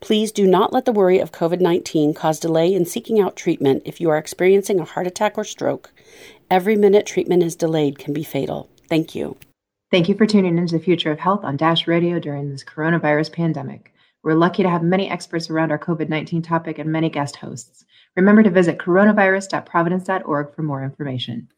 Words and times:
Please 0.00 0.32
do 0.32 0.46
not 0.46 0.72
let 0.72 0.84
the 0.84 0.92
worry 0.92 1.18
of 1.18 1.32
COVID 1.32 1.60
19 1.60 2.14
cause 2.14 2.40
delay 2.40 2.72
in 2.72 2.84
seeking 2.84 3.20
out 3.20 3.36
treatment 3.36 3.82
if 3.84 4.00
you 4.00 4.10
are 4.10 4.18
experiencing 4.18 4.80
a 4.80 4.84
heart 4.84 5.06
attack 5.06 5.36
or 5.36 5.44
stroke. 5.44 5.92
Every 6.50 6.76
minute 6.76 7.06
treatment 7.06 7.42
is 7.42 7.56
delayed 7.56 7.98
can 7.98 8.12
be 8.12 8.22
fatal. 8.22 8.68
Thank 8.88 9.14
you. 9.14 9.36
Thank 9.90 10.08
you 10.08 10.14
for 10.14 10.26
tuning 10.26 10.58
into 10.58 10.76
the 10.76 10.84
future 10.84 11.12
of 11.12 11.18
health 11.18 11.44
on 11.44 11.56
Dash 11.56 11.86
Radio 11.86 12.18
during 12.18 12.50
this 12.50 12.64
coronavirus 12.64 13.32
pandemic. 13.32 13.92
We're 14.22 14.34
lucky 14.34 14.62
to 14.64 14.70
have 14.70 14.82
many 14.82 15.08
experts 15.08 15.50
around 15.50 15.70
our 15.70 15.78
COVID 15.78 16.08
19 16.08 16.42
topic 16.42 16.78
and 16.78 16.90
many 16.90 17.08
guest 17.08 17.36
hosts. 17.36 17.84
Remember 18.16 18.42
to 18.42 18.50
visit 18.50 18.78
coronavirus.providence.org 18.78 20.54
for 20.54 20.62
more 20.62 20.82
information. 20.82 21.48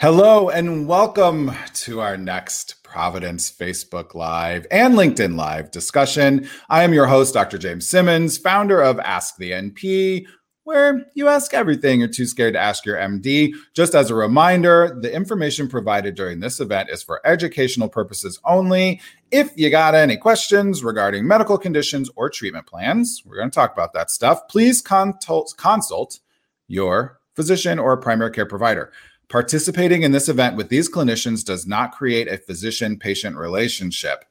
Hello, 0.00 0.48
and 0.48 0.86
welcome 0.86 1.50
to 1.74 2.00
our 2.00 2.16
next 2.16 2.84
Providence 2.84 3.50
Facebook 3.50 4.14
Live 4.14 4.64
and 4.70 4.94
LinkedIn 4.94 5.34
Live 5.34 5.72
discussion. 5.72 6.48
I 6.68 6.84
am 6.84 6.94
your 6.94 7.06
host, 7.06 7.34
Dr. 7.34 7.58
James 7.58 7.88
Simmons, 7.88 8.38
founder 8.38 8.80
of 8.80 9.00
Ask 9.00 9.38
the 9.38 9.50
NP, 9.50 10.24
where 10.62 11.04
you 11.16 11.26
ask 11.26 11.52
everything 11.52 11.98
you're 11.98 12.08
too 12.08 12.26
scared 12.26 12.52
to 12.52 12.60
ask 12.60 12.86
your 12.86 12.96
MD. 12.96 13.52
Just 13.74 13.96
as 13.96 14.08
a 14.08 14.14
reminder, 14.14 14.96
the 15.02 15.12
information 15.12 15.66
provided 15.66 16.14
during 16.14 16.38
this 16.38 16.60
event 16.60 16.90
is 16.90 17.02
for 17.02 17.20
educational 17.26 17.88
purposes 17.88 18.38
only. 18.44 19.00
If 19.32 19.50
you 19.56 19.68
got 19.68 19.96
any 19.96 20.16
questions 20.16 20.84
regarding 20.84 21.26
medical 21.26 21.58
conditions 21.58 22.08
or 22.14 22.30
treatment 22.30 22.68
plans, 22.68 23.24
we're 23.26 23.38
going 23.38 23.50
to 23.50 23.54
talk 23.54 23.72
about 23.72 23.94
that 23.94 24.12
stuff. 24.12 24.46
Please 24.46 24.80
consult, 24.80 25.54
consult 25.56 26.20
your 26.68 27.18
physician 27.34 27.80
or 27.80 27.96
primary 27.96 28.30
care 28.30 28.46
provider. 28.46 28.92
Participating 29.28 30.02
in 30.02 30.12
this 30.12 30.28
event 30.28 30.56
with 30.56 30.68
these 30.70 30.90
clinicians 30.90 31.44
does 31.44 31.66
not 31.66 31.92
create 31.92 32.28
a 32.28 32.38
physician 32.38 32.98
patient 32.98 33.36
relationship. 33.36 34.24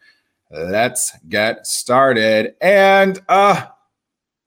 Let's 0.49 1.11
get 1.29 1.67
started. 1.67 2.55
And 2.61 3.21
uh 3.29 3.67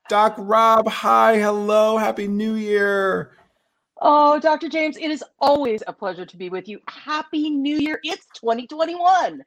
Doc 0.08 0.34
Rob, 0.38 0.88
hi, 0.88 1.38
hello, 1.38 1.96
happy 1.96 2.26
new 2.26 2.56
year. 2.56 3.30
Oh, 4.00 4.40
Dr. 4.40 4.68
James, 4.68 4.96
it 4.96 5.10
is 5.10 5.22
always 5.38 5.82
a 5.86 5.92
pleasure 5.92 6.26
to 6.26 6.36
be 6.36 6.48
with 6.48 6.66
you. 6.68 6.80
Happy 6.88 7.50
New 7.50 7.76
Year. 7.76 8.00
It's 8.02 8.26
2021. 8.34 9.44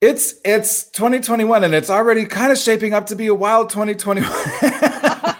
It's 0.00 0.34
it's 0.44 0.90
2021 0.90 1.64
and 1.64 1.74
it's 1.74 1.90
already 1.90 2.24
kind 2.26 2.52
of 2.52 2.58
shaping 2.58 2.94
up 2.94 3.06
to 3.06 3.16
be 3.16 3.26
a 3.26 3.34
wild 3.34 3.70
2021. 3.70 4.30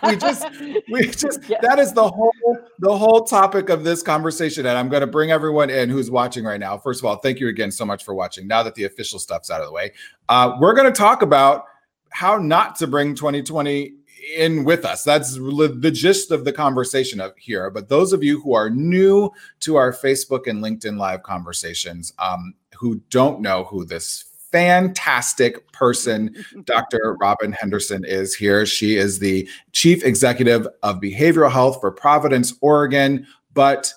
we 0.08 0.16
just 0.16 0.46
we 0.90 1.06
just 1.08 1.48
yeah. 1.48 1.58
that 1.62 1.78
is 1.78 1.92
the 1.92 2.08
whole 2.08 2.32
the 2.78 2.96
whole 2.96 3.24
topic 3.24 3.68
of 3.68 3.84
this 3.84 4.02
conversation 4.02 4.66
and 4.66 4.76
I'm 4.76 4.88
going 4.88 5.00
to 5.00 5.06
bring 5.06 5.30
everyone 5.30 5.70
in 5.70 5.88
who's 5.88 6.10
watching 6.10 6.44
right 6.44 6.60
now. 6.60 6.78
First 6.78 7.00
of 7.00 7.06
all, 7.06 7.16
thank 7.16 7.40
you 7.40 7.48
again 7.48 7.70
so 7.70 7.84
much 7.84 8.04
for 8.04 8.14
watching. 8.14 8.46
Now 8.46 8.62
that 8.62 8.74
the 8.74 8.84
official 8.84 9.18
stuff's 9.18 9.50
out 9.50 9.60
of 9.60 9.66
the 9.66 9.72
way, 9.72 9.92
uh, 10.28 10.56
we're 10.60 10.74
going 10.74 10.92
to 10.92 10.96
talk 10.96 11.22
about 11.22 11.64
how 12.10 12.38
not 12.38 12.76
to 12.76 12.86
bring 12.86 13.14
2020 13.14 13.94
in 14.36 14.64
with 14.64 14.84
us. 14.84 15.04
That's 15.04 15.34
the 15.34 15.90
gist 15.92 16.30
of 16.30 16.44
the 16.44 16.52
conversation 16.52 17.20
of 17.20 17.36
here. 17.36 17.70
But 17.70 17.88
those 17.88 18.12
of 18.12 18.22
you 18.22 18.40
who 18.40 18.54
are 18.54 18.70
new 18.70 19.30
to 19.60 19.76
our 19.76 19.92
Facebook 19.92 20.46
and 20.46 20.62
LinkedIn 20.62 20.98
live 20.98 21.22
conversations, 21.22 22.12
um, 22.18 22.54
who 22.78 23.00
don't 23.10 23.40
know 23.40 23.64
who 23.64 23.84
this 23.84 24.24
fantastic 24.52 25.70
person 25.72 26.34
Dr. 26.64 27.16
Robin 27.20 27.52
Henderson 27.52 28.04
is 28.04 28.34
here. 28.34 28.66
She 28.66 28.96
is 28.96 29.18
the 29.18 29.48
chief 29.72 30.04
executive 30.04 30.66
of 30.82 31.00
behavioral 31.00 31.50
health 31.50 31.80
for 31.80 31.90
Providence, 31.90 32.54
Oregon. 32.60 33.26
But 33.52 33.92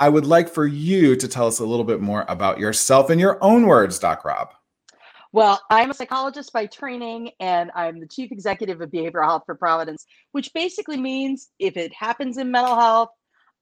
I 0.00 0.08
would 0.08 0.26
like 0.26 0.48
for 0.48 0.66
you 0.66 1.16
to 1.16 1.28
tell 1.28 1.46
us 1.46 1.60
a 1.60 1.66
little 1.66 1.84
bit 1.84 2.00
more 2.00 2.24
about 2.28 2.58
yourself 2.58 3.10
in 3.10 3.18
your 3.18 3.42
own 3.42 3.66
words, 3.66 3.98
Doc 3.98 4.24
Rob. 4.24 4.52
Well, 5.34 5.62
I'm 5.70 5.90
a 5.90 5.94
psychologist 5.94 6.52
by 6.52 6.66
training, 6.66 7.30
and 7.40 7.70
I'm 7.74 8.00
the 8.00 8.06
chief 8.06 8.32
executive 8.32 8.82
of 8.82 8.90
Behavioral 8.90 9.24
Health 9.24 9.44
for 9.46 9.54
Providence, 9.54 10.04
which 10.32 10.52
basically 10.52 10.98
means 10.98 11.48
if 11.58 11.78
it 11.78 11.92
happens 11.94 12.36
in 12.36 12.50
mental 12.50 12.74
health, 12.74 13.08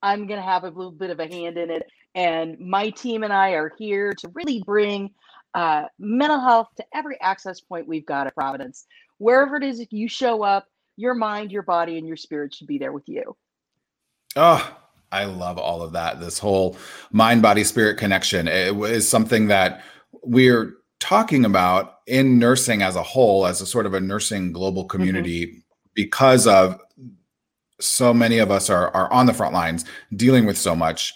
I'm 0.03 0.27
going 0.27 0.41
to 0.41 0.47
have 0.47 0.65
a 0.65 0.69
little 0.69 0.91
bit 0.91 1.11
of 1.11 1.21
a 1.21 1.29
hand 1.29 1.59
in 1.59 1.71
it. 1.71 1.85
And 2.17 2.59
my 2.59 2.91
team 2.91 3.23
and 3.23 3.33
I 3.33 3.51
are 3.51 3.73
here 3.79 4.13
to 4.15 4.29
really 4.35 4.63
bring 4.67 5.11
uh, 5.55 5.85
mental 5.99 6.41
health 6.41 6.69
to 6.77 6.85
every 6.95 7.21
access 7.21 7.61
point 7.61 7.89
we've 7.89 8.07
got 8.07 8.27
at 8.27 8.35
Providence. 8.35 8.87
Wherever 9.19 9.57
it 9.57 9.63
is 9.63 9.81
if 9.81 9.93
you 9.93 10.09
show 10.09 10.43
up, 10.43 10.67
your 10.97 11.15
mind, 11.15 11.51
your 11.51 11.63
body, 11.63 11.99
and 11.99 12.07
your 12.07 12.17
spirit 12.17 12.55
should 12.55 12.67
be 12.67 12.79
there 12.79 12.93
with 12.93 13.09
you. 13.09 13.37
Oh, 14.37 14.77
I 15.13 15.25
love 15.25 15.59
all 15.59 15.83
of 15.83 15.93
that. 15.93 16.21
This 16.21 16.39
whole 16.39 16.77
mind, 17.11 17.43
body, 17.43 17.65
spirit 17.65 17.99
connection 17.99 18.47
it 18.47 18.77
is 18.77 19.09
something 19.09 19.49
that 19.49 19.83
we're 20.23 20.75
talking 21.01 21.45
about 21.45 21.99
in 22.07 22.39
nursing 22.39 22.83
as 22.83 22.97
a 22.97 23.03
whole, 23.03 23.47
as 23.47 23.61
a 23.61 23.67
sort 23.67 23.87
of 23.87 23.95
a 23.95 24.01
nursing 24.01 24.53
global 24.53 24.83
mm-hmm. 24.83 24.91
community, 24.91 25.47
mm-hmm. 25.47 25.59
because 25.95 26.47
of 26.47 26.81
so 27.81 28.13
many 28.13 28.39
of 28.39 28.51
us 28.51 28.69
are 28.71 28.95
are 28.95 29.13
on 29.13 29.27
the 29.27 29.35
front 29.35 29.55
lines 29.55 29.85
dealing 30.15 30.47
with 30.47 30.59
so 30.59 30.77
much. 30.77 31.15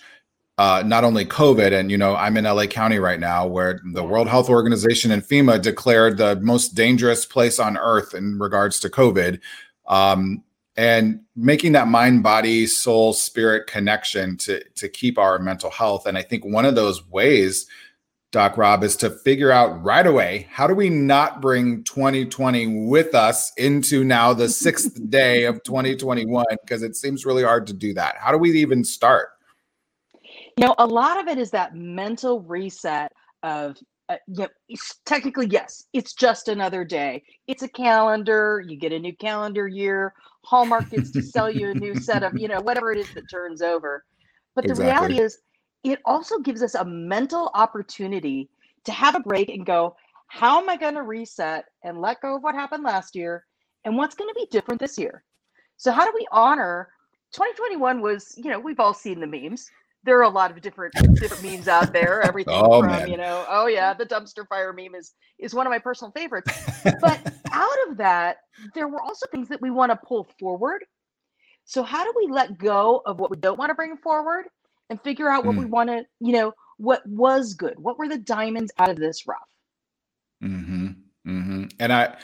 Uh, 0.56 0.82
not 0.86 1.02
only 1.02 1.24
COVID, 1.24 1.72
and 1.72 1.90
you 1.90 1.98
know, 1.98 2.14
I'm 2.14 2.36
in 2.36 2.44
LA 2.44 2.66
County 2.66 2.98
right 2.98 3.18
now, 3.18 3.46
where 3.46 3.80
the 3.92 4.04
World 4.04 4.28
Health 4.28 4.48
Organization 4.48 5.10
and 5.10 5.22
FEMA 5.22 5.60
declared 5.60 6.16
the 6.16 6.36
most 6.36 6.74
dangerous 6.74 7.26
place 7.26 7.58
on 7.58 7.76
earth 7.76 8.14
in 8.14 8.38
regards 8.38 8.78
to 8.80 8.88
COVID. 8.88 9.40
Um, 9.88 10.44
and 10.76 11.20
making 11.36 11.72
that 11.72 11.88
mind, 11.88 12.22
body, 12.22 12.66
soul, 12.66 13.12
spirit 13.12 13.66
connection 13.66 14.36
to 14.38 14.62
to 14.76 14.88
keep 14.88 15.18
our 15.18 15.38
mental 15.38 15.70
health. 15.70 16.06
And 16.06 16.16
I 16.16 16.22
think 16.22 16.44
one 16.44 16.64
of 16.64 16.74
those 16.74 17.06
ways 17.08 17.66
Doc 18.34 18.56
Rob, 18.56 18.82
is 18.82 18.96
to 18.96 19.10
figure 19.10 19.52
out 19.52 19.80
right 19.84 20.04
away 20.04 20.48
how 20.50 20.66
do 20.66 20.74
we 20.74 20.90
not 20.90 21.40
bring 21.40 21.84
2020 21.84 22.88
with 22.88 23.14
us 23.14 23.52
into 23.56 24.02
now 24.02 24.34
the 24.34 24.48
sixth 24.48 24.98
day 25.08 25.44
of 25.44 25.62
2021? 25.62 26.44
Because 26.60 26.82
it 26.82 26.96
seems 26.96 27.24
really 27.24 27.44
hard 27.44 27.64
to 27.68 27.72
do 27.72 27.94
that. 27.94 28.16
How 28.18 28.32
do 28.32 28.38
we 28.38 28.50
even 28.60 28.82
start? 28.82 29.28
You 30.56 30.66
know, 30.66 30.74
a 30.78 30.86
lot 30.86 31.20
of 31.20 31.28
it 31.28 31.38
is 31.38 31.50
that 31.50 31.74
mental 31.74 32.40
reset 32.42 33.12
of, 33.42 33.76
uh, 34.08 34.16
you 34.28 34.42
know, 34.42 34.76
technically, 35.04 35.46
yes, 35.46 35.84
it's 35.92 36.12
just 36.12 36.48
another 36.48 36.84
day. 36.84 37.22
It's 37.48 37.62
a 37.62 37.68
calendar. 37.68 38.62
You 38.66 38.76
get 38.76 38.92
a 38.92 38.98
new 38.98 39.16
calendar 39.16 39.66
year. 39.66 40.14
Hallmark 40.44 40.90
gets 40.90 41.10
to 41.12 41.22
sell 41.22 41.50
you 41.50 41.70
a 41.70 41.74
new 41.74 41.94
set 41.94 42.22
of, 42.22 42.38
you 42.38 42.48
know, 42.48 42.60
whatever 42.60 42.92
it 42.92 42.98
is 42.98 43.08
that 43.14 43.28
turns 43.28 43.62
over. 43.62 44.04
But 44.54 44.64
the 44.64 44.70
exactly. 44.70 44.92
reality 44.92 45.20
is, 45.20 45.38
it 45.82 46.00
also 46.04 46.38
gives 46.38 46.62
us 46.62 46.74
a 46.74 46.84
mental 46.84 47.50
opportunity 47.54 48.48
to 48.84 48.92
have 48.92 49.14
a 49.14 49.20
break 49.20 49.48
and 49.48 49.66
go, 49.66 49.96
how 50.28 50.60
am 50.60 50.68
I 50.68 50.76
going 50.76 50.94
to 50.94 51.02
reset 51.02 51.66
and 51.82 52.00
let 52.00 52.20
go 52.20 52.36
of 52.36 52.42
what 52.42 52.54
happened 52.54 52.84
last 52.84 53.14
year 53.14 53.44
and 53.84 53.96
what's 53.96 54.14
going 54.14 54.28
to 54.28 54.34
be 54.34 54.46
different 54.50 54.80
this 54.80 54.98
year? 54.98 55.24
So, 55.76 55.92
how 55.92 56.04
do 56.04 56.12
we 56.14 56.26
honor 56.30 56.88
2021 57.32 58.00
was, 58.00 58.32
you 58.36 58.50
know, 58.50 58.60
we've 58.60 58.80
all 58.80 58.94
seen 58.94 59.20
the 59.20 59.26
memes. 59.26 59.68
There 60.04 60.18
are 60.18 60.22
a 60.22 60.28
lot 60.28 60.50
of 60.50 60.60
different 60.60 60.94
different 61.14 61.42
memes 61.42 61.66
out 61.66 61.92
there. 61.92 62.22
Everything 62.24 62.54
oh, 62.56 62.80
from, 62.80 62.90
man. 62.90 63.10
you 63.10 63.16
know, 63.16 63.44
oh 63.48 63.66
yeah, 63.66 63.94
the 63.94 64.06
dumpster 64.06 64.46
fire 64.46 64.72
meme 64.72 64.94
is 64.94 65.12
is 65.38 65.54
one 65.54 65.66
of 65.66 65.70
my 65.70 65.78
personal 65.78 66.12
favorites. 66.12 66.52
but 67.00 67.32
out 67.50 67.88
of 67.88 67.96
that, 67.96 68.38
there 68.74 68.88
were 68.88 69.00
also 69.00 69.26
things 69.30 69.48
that 69.48 69.60
we 69.60 69.70
want 69.70 69.90
to 69.90 69.96
pull 69.96 70.28
forward. 70.38 70.84
So 71.64 71.82
how 71.82 72.04
do 72.04 72.12
we 72.16 72.30
let 72.30 72.58
go 72.58 73.02
of 73.06 73.18
what 73.18 73.30
we 73.30 73.38
don't 73.38 73.58
want 73.58 73.70
to 73.70 73.74
bring 73.74 73.96
forward 73.96 74.46
and 74.90 75.00
figure 75.00 75.30
out 75.30 75.44
what 75.44 75.54
mm. 75.54 75.60
we 75.60 75.64
want 75.64 75.88
to, 75.88 76.04
you 76.20 76.32
know, 76.32 76.52
what 76.76 77.06
was 77.06 77.54
good. 77.54 77.78
What 77.78 77.98
were 77.98 78.08
the 78.08 78.18
diamonds 78.18 78.72
out 78.78 78.90
of 78.90 78.96
this 78.96 79.26
rough? 79.26 79.38
Mm-hmm. 80.42 80.86
Mm-hmm. 81.26 81.64
And 81.80 81.92
I, 81.92 82.16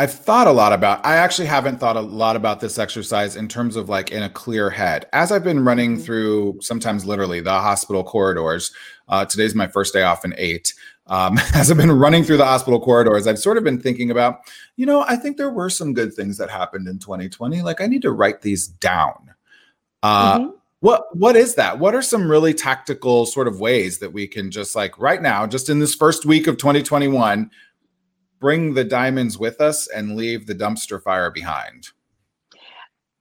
I've 0.00 0.14
thought 0.14 0.46
a 0.46 0.50
lot 0.50 0.72
about. 0.72 1.04
I 1.04 1.16
actually 1.16 1.44
haven't 1.44 1.78
thought 1.78 1.94
a 1.94 2.00
lot 2.00 2.34
about 2.34 2.58
this 2.58 2.78
exercise 2.78 3.36
in 3.36 3.48
terms 3.48 3.76
of 3.76 3.90
like 3.90 4.10
in 4.10 4.22
a 4.22 4.30
clear 4.30 4.70
head. 4.70 5.04
As 5.12 5.30
I've 5.30 5.44
been 5.44 5.62
running 5.62 5.96
mm-hmm. 5.96 6.02
through, 6.02 6.58
sometimes 6.62 7.04
literally 7.04 7.42
the 7.42 7.52
hospital 7.52 8.02
corridors. 8.02 8.72
Uh, 9.10 9.26
today's 9.26 9.54
my 9.54 9.66
first 9.66 9.92
day 9.92 10.00
off 10.00 10.24
in 10.24 10.32
eight. 10.38 10.72
Um, 11.08 11.36
as 11.54 11.70
I've 11.70 11.76
been 11.76 11.92
running 11.92 12.24
through 12.24 12.38
the 12.38 12.46
hospital 12.46 12.80
corridors, 12.80 13.26
I've 13.26 13.38
sort 13.38 13.58
of 13.58 13.64
been 13.64 13.78
thinking 13.78 14.10
about, 14.10 14.50
you 14.76 14.86
know, 14.86 15.04
I 15.06 15.16
think 15.16 15.36
there 15.36 15.50
were 15.50 15.68
some 15.68 15.92
good 15.92 16.14
things 16.14 16.38
that 16.38 16.48
happened 16.48 16.88
in 16.88 16.98
2020. 16.98 17.60
Like 17.60 17.82
I 17.82 17.86
need 17.86 18.00
to 18.00 18.10
write 18.10 18.40
these 18.40 18.68
down. 18.68 19.34
Uh, 20.02 20.38
mm-hmm. 20.38 20.50
What 20.80 21.14
what 21.14 21.36
is 21.36 21.56
that? 21.56 21.78
What 21.78 21.94
are 21.94 22.00
some 22.00 22.30
really 22.30 22.54
tactical 22.54 23.26
sort 23.26 23.48
of 23.48 23.60
ways 23.60 23.98
that 23.98 24.14
we 24.14 24.26
can 24.26 24.50
just 24.50 24.74
like 24.74 24.98
right 24.98 25.20
now, 25.20 25.46
just 25.46 25.68
in 25.68 25.78
this 25.78 25.94
first 25.94 26.24
week 26.24 26.46
of 26.46 26.56
2021, 26.56 27.50
bring 28.40 28.74
the 28.74 28.84
diamonds 28.84 29.38
with 29.38 29.60
us 29.60 29.86
and 29.88 30.16
leave 30.16 30.46
the 30.46 30.54
dumpster 30.54 31.00
fire 31.02 31.30
behind? 31.30 31.88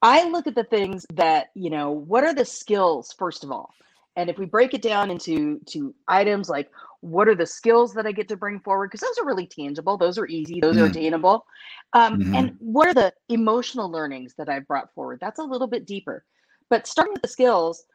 I 0.01 0.27
look 0.29 0.47
at 0.47 0.55
the 0.55 0.63
things 0.63 1.05
that, 1.13 1.47
you 1.55 1.69
know, 1.69 1.91
what 1.91 2.23
are 2.23 2.33
the 2.33 2.45
skills, 2.45 3.13
first 3.17 3.43
of 3.43 3.51
all? 3.51 3.73
And 4.15 4.29
if 4.29 4.37
we 4.37 4.45
break 4.45 4.73
it 4.73 4.81
down 4.81 5.11
into 5.11 5.59
to 5.67 5.93
items 6.07 6.49
like 6.49 6.69
what 7.01 7.27
are 7.27 7.35
the 7.35 7.45
skills 7.45 7.93
that 7.93 8.05
I 8.05 8.11
get 8.11 8.27
to 8.29 8.37
bring 8.37 8.59
forward? 8.59 8.89
Because 8.91 9.01
those 9.01 9.17
are 9.19 9.27
really 9.27 9.47
tangible, 9.47 9.97
those 9.97 10.17
are 10.17 10.27
easy, 10.27 10.59
those 10.59 10.75
mm. 10.75 10.81
are 10.81 10.85
attainable. 10.85 11.45
Um, 11.93 12.19
mm-hmm. 12.19 12.35
And 12.35 12.55
what 12.59 12.87
are 12.87 12.93
the 12.93 13.13
emotional 13.29 13.89
learnings 13.89 14.33
that 14.37 14.49
I've 14.49 14.67
brought 14.67 14.93
forward? 14.93 15.19
That's 15.21 15.39
a 15.39 15.43
little 15.43 15.67
bit 15.67 15.85
deeper. 15.85 16.25
But 16.69 16.87
starting 16.87 17.13
with 17.13 17.21
the 17.21 17.29
skills, 17.29 17.85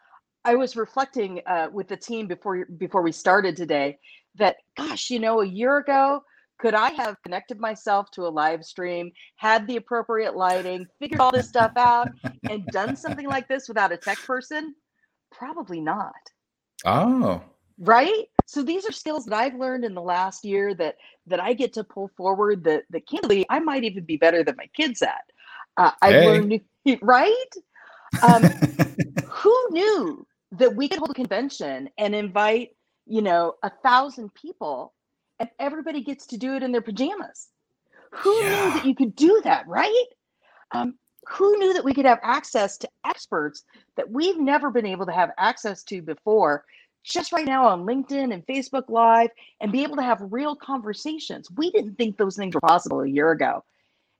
I 0.44 0.54
was 0.54 0.76
reflecting 0.76 1.40
uh, 1.46 1.68
with 1.72 1.88
the 1.88 1.96
team 1.96 2.26
before 2.26 2.66
before 2.76 3.02
we 3.02 3.12
started 3.12 3.56
today 3.56 3.98
that, 4.36 4.56
gosh, 4.76 5.10
you 5.10 5.18
know, 5.18 5.40
a 5.40 5.46
year 5.46 5.78
ago, 5.78 6.22
could 6.58 6.74
I 6.74 6.90
have 6.90 7.22
connected 7.22 7.58
myself 7.58 8.10
to 8.12 8.26
a 8.26 8.28
live 8.28 8.64
stream, 8.64 9.12
had 9.36 9.66
the 9.66 9.76
appropriate 9.76 10.36
lighting, 10.36 10.86
figured 10.98 11.20
all 11.20 11.32
this 11.32 11.48
stuff 11.48 11.72
out, 11.76 12.08
and 12.48 12.66
done 12.66 12.96
something 12.96 13.26
like 13.26 13.48
this 13.48 13.68
without 13.68 13.92
a 13.92 13.96
tech 13.96 14.18
person? 14.24 14.74
Probably 15.32 15.80
not. 15.80 16.14
Oh. 16.84 17.42
Right? 17.78 18.26
So 18.46 18.62
these 18.62 18.86
are 18.86 18.92
skills 18.92 19.24
that 19.26 19.34
I've 19.34 19.54
learned 19.54 19.84
in 19.84 19.94
the 19.94 20.02
last 20.02 20.44
year 20.44 20.74
that 20.74 20.96
that 21.26 21.40
I 21.40 21.54
get 21.54 21.72
to 21.74 21.84
pull 21.84 22.08
forward 22.16 22.62
that 22.64 22.84
that 22.90 23.08
candidly 23.08 23.46
I 23.48 23.58
might 23.58 23.84
even 23.84 24.04
be 24.04 24.16
better 24.16 24.44
than 24.44 24.56
my 24.56 24.68
kids 24.76 25.02
at. 25.02 25.24
Uh, 25.76 25.90
I've 26.02 26.14
hey. 26.14 26.26
learned 26.26 26.60
right. 27.02 27.50
Um, 28.22 28.44
who 29.24 29.68
knew 29.70 30.26
that 30.52 30.76
we 30.76 30.88
could 30.88 30.98
hold 30.98 31.10
a 31.10 31.14
convention 31.14 31.88
and 31.98 32.14
invite 32.14 32.76
you 33.06 33.22
know 33.22 33.54
a 33.62 33.70
thousand 33.82 34.32
people 34.34 34.94
and 35.40 35.48
everybody 35.58 36.02
gets 36.02 36.26
to 36.28 36.36
do 36.36 36.54
it 36.54 36.62
in 36.62 36.72
their 36.72 36.82
pajamas? 36.82 37.48
Who 38.12 38.34
yeah. 38.42 38.48
knew 38.48 38.74
that 38.74 38.86
you 38.86 38.94
could 38.94 39.16
do 39.16 39.40
that? 39.44 39.66
Right? 39.66 40.06
Um, 40.72 40.94
who 41.28 41.56
knew 41.58 41.72
that 41.72 41.84
we 41.84 41.94
could 41.94 42.04
have 42.04 42.20
access 42.22 42.76
to 42.78 42.88
experts 43.06 43.64
that 43.96 44.10
we've 44.10 44.38
never 44.38 44.70
been 44.70 44.86
able 44.86 45.06
to 45.06 45.12
have 45.12 45.30
access 45.38 45.82
to 45.84 46.02
before 46.02 46.64
just 47.02 47.32
right 47.32 47.44
now 47.44 47.66
on 47.66 47.84
LinkedIn 47.84 48.32
and 48.32 48.46
Facebook 48.46 48.88
Live 48.88 49.30
and 49.60 49.70
be 49.70 49.82
able 49.82 49.96
to 49.96 50.02
have 50.02 50.18
real 50.30 50.56
conversations. 50.56 51.48
We 51.56 51.70
didn't 51.70 51.96
think 51.96 52.16
those 52.16 52.36
things 52.36 52.54
were 52.54 52.60
possible 52.60 53.00
a 53.02 53.08
year 53.08 53.30
ago. 53.30 53.62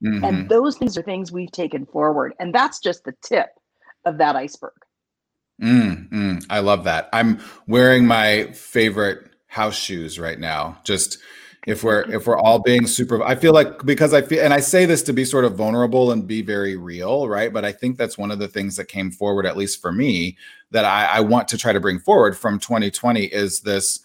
Mm-hmm. 0.03 0.23
And 0.23 0.49
those 0.49 0.77
things 0.77 0.97
are 0.97 1.01
things 1.01 1.31
we've 1.31 1.51
taken 1.51 1.85
forward. 1.85 2.33
And 2.39 2.53
that's 2.53 2.79
just 2.79 3.03
the 3.03 3.15
tip 3.21 3.49
of 4.05 4.17
that 4.19 4.35
iceberg. 4.35 4.73
Mm, 5.61 6.09
mm, 6.09 6.45
I 6.49 6.59
love 6.59 6.83
that. 6.83 7.09
I'm 7.13 7.39
wearing 7.65 8.05
my 8.05 8.51
favorite 8.51 9.34
house 9.55 9.77
shoes 9.77 10.19
right 10.19 10.37
now. 10.37 10.77
Just 10.83 11.17
if 11.65 11.81
we're 11.81 12.01
if 12.11 12.27
we're 12.27 12.37
all 12.37 12.59
being 12.59 12.85
super 12.85 13.23
i 13.23 13.33
feel 13.33 13.51
like 13.51 13.83
because 13.85 14.13
i 14.13 14.21
feel 14.21 14.43
and 14.43 14.53
i 14.53 14.59
say 14.59 14.85
this 14.85 15.01
to 15.01 15.11
be 15.11 15.25
sort 15.25 15.45
of 15.45 15.55
vulnerable 15.55 16.11
and 16.11 16.27
be 16.27 16.43
very 16.43 16.75
real 16.75 17.27
right 17.27 17.51
but 17.51 17.65
i 17.65 17.71
think 17.71 17.97
that's 17.97 18.19
one 18.19 18.29
of 18.29 18.37
the 18.37 18.47
things 18.47 18.75
that 18.75 18.85
came 18.85 19.09
forward 19.09 19.47
at 19.47 19.57
least 19.57 19.81
for 19.81 19.91
me 19.91 20.37
that 20.69 20.85
i, 20.85 21.05
I 21.05 21.21
want 21.21 21.47
to 21.47 21.57
try 21.57 21.73
to 21.73 21.79
bring 21.79 21.97
forward 21.97 22.37
from 22.37 22.59
2020 22.59 23.23
is 23.25 23.61
this 23.61 23.99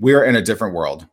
we're 0.00 0.24
in 0.24 0.34
a 0.34 0.42
different 0.42 0.74
world 0.74 1.06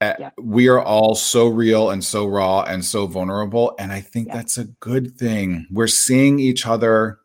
eh, 0.00 0.14
yeah. 0.18 0.30
we 0.40 0.68
are 0.68 0.80
all 0.80 1.14
so 1.14 1.48
real 1.48 1.90
and 1.90 2.02
so 2.02 2.26
raw 2.26 2.62
and 2.62 2.82
so 2.82 3.06
vulnerable 3.06 3.74
and 3.78 3.92
i 3.92 4.00
think 4.00 4.28
yeah. 4.28 4.36
that's 4.36 4.56
a 4.56 4.64
good 4.80 5.18
thing 5.18 5.66
we're 5.70 5.86
seeing 5.86 6.40
each 6.40 6.66
other 6.66 7.18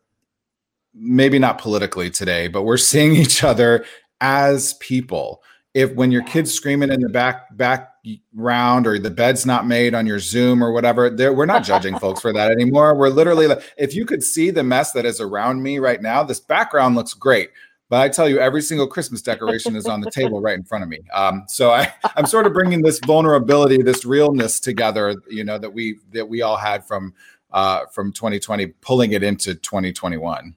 maybe 0.92 1.38
not 1.38 1.56
politically 1.56 2.10
today 2.10 2.46
but 2.46 2.64
we're 2.64 2.76
seeing 2.76 3.16
each 3.24 3.42
other 3.42 3.86
as 4.20 4.74
people 4.74 5.42
if 5.74 5.94
when 5.94 6.10
your 6.10 6.22
kid's 6.22 6.52
screaming 6.52 6.90
in 6.90 7.00
the 7.00 7.08
back 7.08 7.56
background 7.56 8.86
or 8.86 8.98
the 8.98 9.10
bed's 9.10 9.46
not 9.46 9.66
made 9.66 9.94
on 9.94 10.06
your 10.06 10.18
zoom 10.18 10.64
or 10.64 10.72
whatever 10.72 11.10
we're 11.32 11.46
not 11.46 11.64
judging 11.64 11.98
folks 11.98 12.20
for 12.20 12.32
that 12.32 12.50
anymore. 12.50 12.94
We're 12.94 13.08
literally 13.08 13.46
like 13.46 13.62
if 13.76 13.94
you 13.94 14.04
could 14.04 14.22
see 14.22 14.50
the 14.50 14.64
mess 14.64 14.92
that 14.92 15.04
is 15.06 15.20
around 15.20 15.62
me 15.62 15.78
right 15.78 16.00
now 16.02 16.22
this 16.22 16.40
background 16.40 16.96
looks 16.96 17.14
great. 17.14 17.50
But 17.88 18.00
i 18.02 18.08
tell 18.08 18.28
you 18.28 18.38
every 18.38 18.62
single 18.62 18.86
christmas 18.86 19.20
decoration 19.20 19.74
is 19.74 19.86
on 19.86 20.00
the 20.00 20.10
table 20.10 20.40
right 20.40 20.56
in 20.56 20.64
front 20.64 20.84
of 20.84 20.88
me. 20.88 21.00
Um, 21.12 21.44
so 21.48 21.70
I, 21.70 21.92
i'm 22.16 22.26
sort 22.26 22.46
of 22.46 22.52
bringing 22.52 22.82
this 22.82 23.00
vulnerability 23.04 23.82
this 23.82 24.04
realness 24.04 24.60
together 24.60 25.14
you 25.28 25.44
know 25.44 25.58
that 25.58 25.72
we 25.72 25.98
that 26.12 26.28
we 26.28 26.42
all 26.42 26.56
had 26.56 26.86
from 26.86 27.14
uh, 27.52 27.86
from 27.92 28.12
2020 28.12 28.68
pulling 28.80 29.10
it 29.12 29.24
into 29.24 29.56
2021 29.56 30.54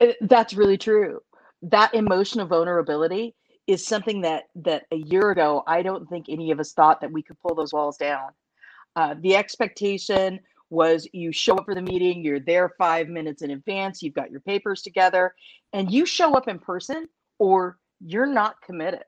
uh, 0.00 0.08
that's 0.22 0.54
really 0.54 0.78
true. 0.78 1.20
That 1.62 1.94
emotional 1.94 2.46
vulnerability 2.46 3.34
is 3.66 3.86
something 3.86 4.20
that 4.22 4.44
that 4.54 4.84
a 4.92 4.96
year 4.96 5.30
ago 5.30 5.62
I 5.66 5.82
don't 5.82 6.08
think 6.08 6.26
any 6.28 6.50
of 6.50 6.60
us 6.60 6.72
thought 6.72 7.00
that 7.00 7.12
we 7.12 7.22
could 7.22 7.40
pull 7.40 7.54
those 7.54 7.72
walls 7.72 7.96
down. 7.96 8.30
Uh, 8.94 9.14
the 9.20 9.36
expectation 9.36 10.40
was 10.70 11.08
you 11.12 11.32
show 11.32 11.56
up 11.56 11.64
for 11.64 11.74
the 11.74 11.82
meeting, 11.82 12.24
you're 12.24 12.40
there 12.40 12.72
five 12.78 13.08
minutes 13.08 13.42
in 13.42 13.50
advance, 13.50 14.02
you've 14.02 14.14
got 14.14 14.30
your 14.30 14.40
papers 14.40 14.82
together, 14.82 15.34
and 15.72 15.90
you 15.90 16.06
show 16.06 16.34
up 16.34 16.48
in 16.48 16.58
person 16.58 17.08
or 17.38 17.78
you're 18.00 18.26
not 18.26 18.60
committed. 18.62 19.04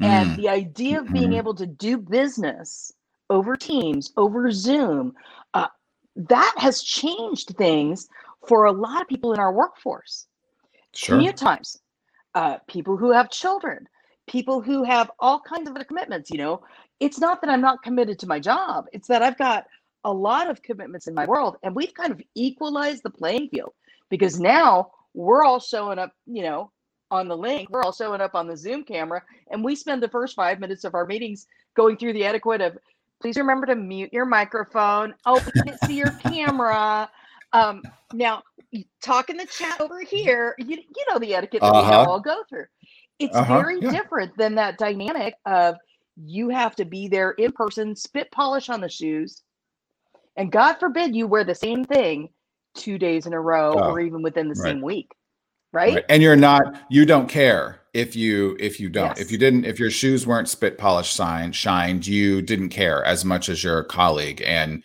Mm. 0.00 0.06
And 0.06 0.36
the 0.36 0.48
idea 0.48 1.00
of 1.00 1.12
being 1.12 1.30
mm-hmm. 1.30 1.34
able 1.34 1.54
to 1.54 1.66
do 1.66 1.98
business 1.98 2.92
over 3.30 3.56
Teams, 3.56 4.12
over 4.16 4.50
Zoom, 4.50 5.14
uh, 5.54 5.68
that 6.16 6.54
has 6.56 6.82
changed 6.82 7.54
things 7.56 8.08
for 8.46 8.64
a 8.64 8.72
lot 8.72 9.02
of 9.02 9.08
people 9.08 9.32
in 9.32 9.40
our 9.40 9.52
workforce. 9.52 10.26
Sure. 10.92 11.16
Commute 11.16 11.36
times 11.36 11.79
uh, 12.34 12.58
people 12.68 12.96
who 12.96 13.12
have 13.12 13.30
children, 13.30 13.86
people 14.28 14.60
who 14.60 14.84
have 14.84 15.10
all 15.18 15.40
kinds 15.40 15.68
of 15.68 15.74
other 15.74 15.84
commitments. 15.84 16.30
You 16.30 16.38
know, 16.38 16.62
it's 17.00 17.18
not 17.18 17.40
that 17.40 17.50
I'm 17.50 17.60
not 17.60 17.82
committed 17.82 18.18
to 18.20 18.26
my 18.26 18.40
job, 18.40 18.86
it's 18.92 19.08
that 19.08 19.22
I've 19.22 19.38
got 19.38 19.66
a 20.04 20.12
lot 20.12 20.48
of 20.48 20.62
commitments 20.62 21.06
in 21.06 21.14
my 21.14 21.26
world, 21.26 21.56
and 21.62 21.74
we've 21.74 21.94
kind 21.94 22.12
of 22.12 22.22
equalized 22.34 23.02
the 23.02 23.10
playing 23.10 23.48
field 23.50 23.72
because 24.08 24.40
now 24.40 24.90
we're 25.14 25.44
all 25.44 25.60
showing 25.60 25.98
up, 25.98 26.12
you 26.26 26.42
know, 26.42 26.70
on 27.10 27.28
the 27.28 27.36
link, 27.36 27.68
we're 27.70 27.82
all 27.82 27.92
showing 27.92 28.20
up 28.20 28.34
on 28.34 28.46
the 28.46 28.56
Zoom 28.56 28.84
camera, 28.84 29.22
and 29.50 29.64
we 29.64 29.74
spend 29.74 30.02
the 30.02 30.08
first 30.08 30.36
five 30.36 30.60
minutes 30.60 30.84
of 30.84 30.94
our 30.94 31.06
meetings 31.06 31.46
going 31.74 31.96
through 31.96 32.12
the 32.12 32.24
etiquette 32.24 32.60
of 32.60 32.78
please 33.20 33.36
remember 33.36 33.66
to 33.66 33.74
mute 33.74 34.12
your 34.12 34.24
microphone. 34.24 35.14
Oh, 35.26 35.42
we 35.54 35.62
can't 35.62 35.80
see 35.84 35.96
your 35.96 36.12
camera. 36.22 37.10
Um, 37.52 37.82
now, 38.12 38.42
talk 39.02 39.30
in 39.30 39.36
the 39.36 39.46
chat 39.46 39.80
over 39.80 40.00
here. 40.02 40.54
You, 40.58 40.76
you 40.76 41.04
know 41.08 41.18
the 41.18 41.34
etiquette 41.34 41.60
that 41.60 41.66
uh-huh. 41.66 41.90
we 41.90 41.96
all 41.96 42.20
go 42.20 42.42
through. 42.48 42.66
It's 43.18 43.36
uh-huh. 43.36 43.58
very 43.58 43.80
yeah. 43.80 43.90
different 43.90 44.36
than 44.36 44.54
that 44.54 44.78
dynamic 44.78 45.34
of 45.46 45.76
you 46.16 46.48
have 46.48 46.76
to 46.76 46.84
be 46.84 47.08
there 47.08 47.32
in 47.32 47.52
person, 47.52 47.94
spit 47.96 48.30
polish 48.30 48.68
on 48.68 48.80
the 48.80 48.88
shoes, 48.88 49.42
and 50.36 50.52
God 50.52 50.74
forbid 50.74 51.14
you 51.14 51.26
wear 51.26 51.44
the 51.44 51.54
same 51.54 51.84
thing 51.84 52.28
two 52.74 52.98
days 52.98 53.26
in 53.26 53.32
a 53.32 53.40
row 53.40 53.74
oh, 53.76 53.90
or 53.90 54.00
even 54.00 54.22
within 54.22 54.48
the 54.48 54.54
right. 54.60 54.70
same 54.70 54.80
week. 54.80 55.10
Right? 55.72 55.94
right? 55.94 56.04
And 56.08 56.22
you're 56.22 56.36
not, 56.36 56.62
you 56.88 57.06
don't 57.06 57.28
care 57.28 57.80
if 57.92 58.14
you 58.14 58.56
if 58.60 58.78
you 58.78 58.88
don't 58.88 59.08
yes. 59.08 59.20
if 59.20 59.32
you 59.32 59.38
didn't 59.38 59.64
if 59.64 59.78
your 59.78 59.90
shoes 59.90 60.26
weren't 60.26 60.48
spit 60.48 60.78
polish 60.78 61.12
sign 61.12 61.50
shined 61.50 62.06
you 62.06 62.40
didn't 62.40 62.68
care 62.68 63.04
as 63.04 63.24
much 63.24 63.48
as 63.48 63.64
your 63.64 63.82
colleague 63.82 64.42
and 64.46 64.82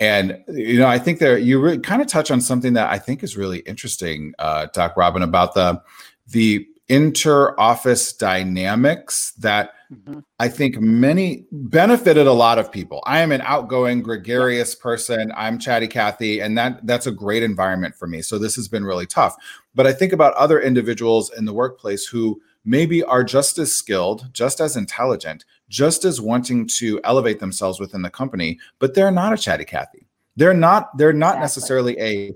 and 0.00 0.42
you 0.48 0.78
know, 0.78 0.88
I 0.88 0.98
think 0.98 1.18
there 1.18 1.38
you 1.38 1.60
really 1.60 1.78
kind 1.78 2.00
of 2.00 2.08
touch 2.08 2.30
on 2.30 2.40
something 2.40 2.72
that 2.72 2.90
I 2.90 2.98
think 2.98 3.22
is 3.22 3.36
really 3.36 3.58
interesting, 3.60 4.34
uh, 4.38 4.66
Doc 4.72 4.96
Robin, 4.96 5.22
about 5.22 5.54
the 5.54 5.80
the 6.26 6.66
inter-office 6.88 8.12
dynamics 8.14 9.30
that 9.38 9.74
mm-hmm. 9.92 10.20
I 10.40 10.48
think 10.48 10.80
many 10.80 11.46
benefited 11.52 12.26
a 12.26 12.32
lot 12.32 12.58
of 12.58 12.72
people. 12.72 13.00
I 13.06 13.20
am 13.20 13.30
an 13.30 13.42
outgoing, 13.42 14.02
gregarious 14.02 14.74
person. 14.74 15.32
I'm 15.36 15.58
chatty 15.58 15.86
Cathy, 15.86 16.40
and 16.40 16.58
that 16.58 16.84
that's 16.86 17.06
a 17.06 17.12
great 17.12 17.42
environment 17.42 17.94
for 17.94 18.08
me. 18.08 18.22
So 18.22 18.38
this 18.38 18.56
has 18.56 18.68
been 18.68 18.84
really 18.84 19.06
tough. 19.06 19.36
But 19.74 19.86
I 19.86 19.92
think 19.92 20.12
about 20.12 20.34
other 20.34 20.60
individuals 20.60 21.30
in 21.36 21.44
the 21.44 21.52
workplace 21.54 22.06
who 22.06 22.40
maybe 22.64 23.02
are 23.02 23.24
just 23.24 23.58
as 23.58 23.72
skilled, 23.72 24.28
just 24.32 24.60
as 24.60 24.76
intelligent, 24.76 25.44
just 25.68 26.04
as 26.04 26.20
wanting 26.20 26.66
to 26.66 27.00
elevate 27.04 27.40
themselves 27.40 27.80
within 27.80 28.02
the 28.02 28.10
company, 28.10 28.58
but 28.78 28.94
they're 28.94 29.10
not 29.10 29.32
a 29.32 29.36
chatty 29.36 29.64
Cathy. 29.64 30.06
They're 30.36 30.54
not, 30.54 30.96
they're 30.96 31.12
not 31.12 31.36
exactly. 31.36 31.42
necessarily 31.42 32.00
a 32.00 32.34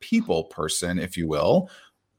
people 0.00 0.44
person, 0.44 0.98
if 0.98 1.16
you 1.16 1.28
will, 1.28 1.70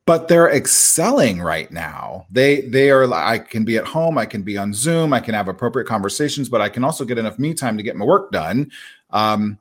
but 0.06 0.28
they're 0.28 0.52
excelling 0.52 1.42
right 1.42 1.72
now. 1.72 2.26
They 2.32 2.62
they 2.62 2.90
are 2.90 3.12
I 3.14 3.40
can 3.40 3.64
be 3.64 3.78
at 3.78 3.88
home, 3.88 4.18
I 4.18 4.26
can 4.26 4.42
be 4.42 4.58
on 4.58 4.74
Zoom, 4.74 5.14
I 5.14 5.20
can 5.20 5.34
have 5.34 5.48
appropriate 5.48 5.88
conversations, 5.88 6.50
but 6.50 6.62
I 6.62 6.70
can 6.70 6.84
also 6.84 7.06
get 7.06 7.18
enough 7.18 7.40
me 7.40 7.54
time 7.54 7.78
to 7.78 7.84
get 7.84 7.96
my 7.96 8.06
work 8.06 8.32
done. 8.32 8.72
Um, 9.12 9.60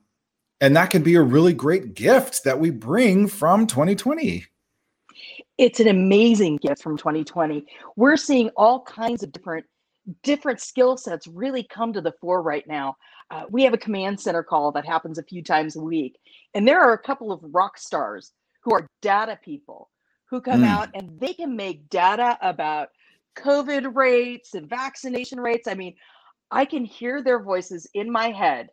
and 0.60 0.76
that 0.76 0.90
can 0.90 1.02
be 1.02 1.14
a 1.14 1.22
really 1.22 1.54
great 1.54 1.94
gift 1.94 2.44
that 2.44 2.58
we 2.58 2.70
bring 2.70 3.28
from 3.28 3.66
2020 3.66 4.46
it's 5.60 5.78
an 5.78 5.88
amazing 5.88 6.56
gift 6.56 6.82
from 6.82 6.96
2020 6.96 7.64
we're 7.96 8.16
seeing 8.16 8.48
all 8.56 8.82
kinds 8.82 9.22
of 9.22 9.30
different 9.30 9.66
different 10.22 10.60
skill 10.60 10.96
sets 10.96 11.26
really 11.26 11.62
come 11.62 11.92
to 11.92 12.00
the 12.00 12.12
fore 12.20 12.42
right 12.42 12.66
now. 12.66 12.96
Uh, 13.30 13.44
we 13.50 13.62
have 13.62 13.74
a 13.74 13.78
command 13.78 14.18
center 14.18 14.42
call 14.42 14.72
that 14.72 14.86
happens 14.86 15.18
a 15.18 15.22
few 15.22 15.42
times 15.42 15.76
a 15.76 15.80
week 15.80 16.18
and 16.54 16.66
there 16.66 16.80
are 16.80 16.94
a 16.94 16.98
couple 16.98 17.30
of 17.30 17.40
rock 17.52 17.78
stars 17.78 18.32
who 18.64 18.74
are 18.74 18.86
data 19.02 19.38
people 19.44 19.90
who 20.28 20.40
come 20.40 20.62
mm. 20.62 20.66
out 20.66 20.88
and 20.94 21.20
they 21.20 21.34
can 21.34 21.54
make 21.54 21.88
data 21.90 22.38
about 22.40 22.88
covid 23.36 23.94
rates 23.94 24.54
and 24.54 24.68
vaccination 24.68 25.38
rates. 25.38 25.68
I 25.68 25.74
mean 25.74 25.94
i 26.50 26.64
can 26.64 26.84
hear 26.84 27.22
their 27.22 27.42
voices 27.42 27.86
in 27.94 28.10
my 28.10 28.30
head 28.30 28.70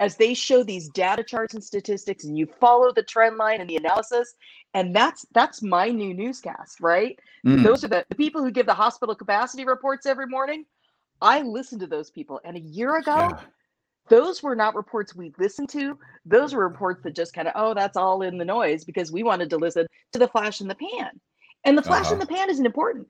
as 0.00 0.16
they 0.16 0.34
show 0.34 0.62
these 0.62 0.88
data 0.88 1.22
charts 1.22 1.54
and 1.54 1.62
statistics 1.62 2.24
and 2.24 2.38
you 2.38 2.46
follow 2.46 2.92
the 2.92 3.02
trend 3.02 3.36
line 3.36 3.60
and 3.60 3.68
the 3.68 3.76
analysis 3.76 4.34
and 4.74 4.94
that's 4.94 5.26
that's 5.32 5.62
my 5.62 5.88
new 5.88 6.14
newscast 6.14 6.80
right 6.80 7.18
mm. 7.46 7.62
those 7.62 7.84
are 7.84 7.88
the, 7.88 8.04
the 8.08 8.14
people 8.14 8.42
who 8.42 8.50
give 8.50 8.66
the 8.66 8.74
hospital 8.74 9.14
capacity 9.14 9.64
reports 9.64 10.06
every 10.06 10.26
morning 10.26 10.64
i 11.20 11.42
listen 11.42 11.78
to 11.78 11.86
those 11.86 12.10
people 12.10 12.40
and 12.44 12.56
a 12.56 12.60
year 12.60 12.96
ago 12.96 13.16
yeah. 13.16 13.40
those 14.08 14.42
were 14.42 14.56
not 14.56 14.74
reports 14.74 15.14
we 15.14 15.32
listened 15.38 15.68
to 15.68 15.98
those 16.24 16.54
were 16.54 16.68
reports 16.68 17.02
that 17.02 17.14
just 17.14 17.32
kind 17.32 17.48
of 17.48 17.54
oh 17.56 17.74
that's 17.74 17.96
all 17.96 18.22
in 18.22 18.38
the 18.38 18.44
noise 18.44 18.84
because 18.84 19.12
we 19.12 19.22
wanted 19.22 19.50
to 19.50 19.56
listen 19.56 19.86
to 20.12 20.18
the 20.18 20.28
flash 20.28 20.60
in 20.60 20.68
the 20.68 20.76
pan 20.76 21.10
and 21.64 21.76
the 21.76 21.82
flash 21.82 22.06
uh-huh. 22.06 22.14
in 22.14 22.20
the 22.20 22.26
pan 22.26 22.50
isn't 22.50 22.66
important 22.66 23.06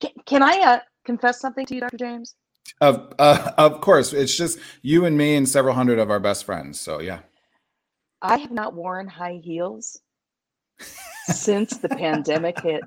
can, 0.00 0.10
can 0.26 0.42
i 0.42 0.58
uh, 0.60 0.80
confess 1.04 1.40
something 1.40 1.66
to 1.66 1.74
you 1.74 1.80
dr 1.80 1.96
james 1.96 2.34
of 2.80 3.12
uh, 3.18 3.52
of 3.58 3.80
course, 3.80 4.12
it's 4.12 4.36
just 4.36 4.58
you 4.82 5.04
and 5.04 5.16
me 5.16 5.36
and 5.36 5.48
several 5.48 5.74
hundred 5.74 5.98
of 5.98 6.10
our 6.10 6.20
best 6.20 6.44
friends. 6.44 6.80
So 6.80 7.00
yeah. 7.00 7.20
I 8.20 8.36
have 8.36 8.52
not 8.52 8.74
worn 8.74 9.08
high 9.08 9.40
heels 9.42 10.00
since 11.26 11.76
the 11.78 11.88
pandemic 11.88 12.60
hit. 12.60 12.82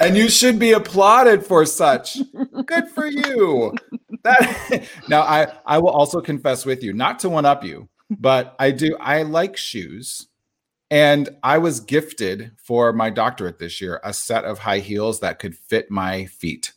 And 0.00 0.16
you 0.16 0.28
should 0.28 0.58
be 0.58 0.72
applauded 0.72 1.46
for 1.46 1.64
such. 1.64 2.18
Good 2.66 2.88
for 2.88 3.06
you. 3.06 3.72
That 4.24 4.88
now 5.08 5.22
I 5.22 5.52
I 5.64 5.78
will 5.78 5.90
also 5.90 6.20
confess 6.20 6.66
with 6.66 6.82
you, 6.82 6.92
not 6.92 7.20
to 7.20 7.28
one 7.28 7.46
up 7.46 7.64
you, 7.64 7.88
but 8.10 8.56
I 8.58 8.72
do 8.72 8.96
I 8.98 9.22
like 9.22 9.56
shoes. 9.56 10.28
And 10.90 11.30
I 11.42 11.58
was 11.58 11.80
gifted 11.80 12.52
for 12.58 12.92
my 12.92 13.10
doctorate 13.10 13.58
this 13.58 13.80
year 13.80 14.00
a 14.04 14.12
set 14.12 14.44
of 14.44 14.58
high 14.58 14.80
heels 14.80 15.20
that 15.20 15.38
could 15.38 15.56
fit 15.56 15.90
my 15.90 16.26
feet. 16.26 16.72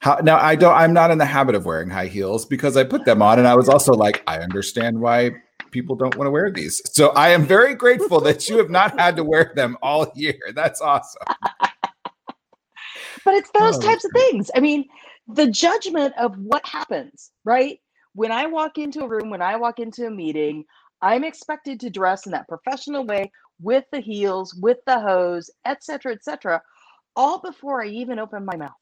How, 0.00 0.16
now 0.22 0.38
I 0.38 0.56
don't 0.56 0.74
I'm 0.74 0.92
not 0.94 1.10
in 1.10 1.18
the 1.18 1.26
habit 1.26 1.54
of 1.54 1.66
wearing 1.66 1.90
high 1.90 2.06
heels 2.06 2.46
because 2.46 2.76
I 2.76 2.84
put 2.84 3.04
them 3.04 3.20
on 3.20 3.38
and 3.38 3.46
I 3.46 3.54
was 3.54 3.68
also 3.68 3.92
like 3.92 4.22
I 4.26 4.38
understand 4.38 4.98
why 4.98 5.32
people 5.70 5.94
don't 5.94 6.16
want 6.16 6.26
to 6.26 6.30
wear 6.30 6.50
these. 6.50 6.80
So 6.92 7.10
I 7.10 7.30
am 7.30 7.44
very 7.44 7.74
grateful 7.74 8.20
that 8.22 8.48
you 8.48 8.56
have 8.58 8.70
not 8.70 8.98
had 8.98 9.16
to 9.16 9.24
wear 9.24 9.52
them 9.54 9.76
all 9.82 10.10
year. 10.14 10.38
That's 10.54 10.80
awesome. 10.80 11.22
but 11.60 13.34
it's 13.34 13.50
those 13.50 13.76
oh, 13.76 13.80
types 13.80 14.04
of 14.04 14.10
things. 14.12 14.50
I 14.54 14.60
mean, 14.60 14.86
the 15.28 15.48
judgment 15.48 16.14
of 16.18 16.36
what 16.38 16.66
happens, 16.66 17.30
right? 17.44 17.78
When 18.14 18.32
I 18.32 18.46
walk 18.46 18.78
into 18.78 19.04
a 19.04 19.08
room, 19.08 19.30
when 19.30 19.42
I 19.42 19.56
walk 19.56 19.78
into 19.78 20.06
a 20.06 20.10
meeting, 20.10 20.64
I'm 21.02 21.24
expected 21.24 21.78
to 21.80 21.90
dress 21.90 22.26
in 22.26 22.32
that 22.32 22.48
professional 22.48 23.04
way 23.04 23.30
with 23.60 23.84
the 23.92 24.00
heels, 24.00 24.54
with 24.54 24.78
the 24.86 24.98
hose, 24.98 25.50
etc., 25.64 26.12
etc., 26.12 26.62
all 27.16 27.38
before 27.40 27.82
I 27.82 27.88
even 27.88 28.18
open 28.18 28.44
my 28.44 28.56
mouth. 28.56 28.72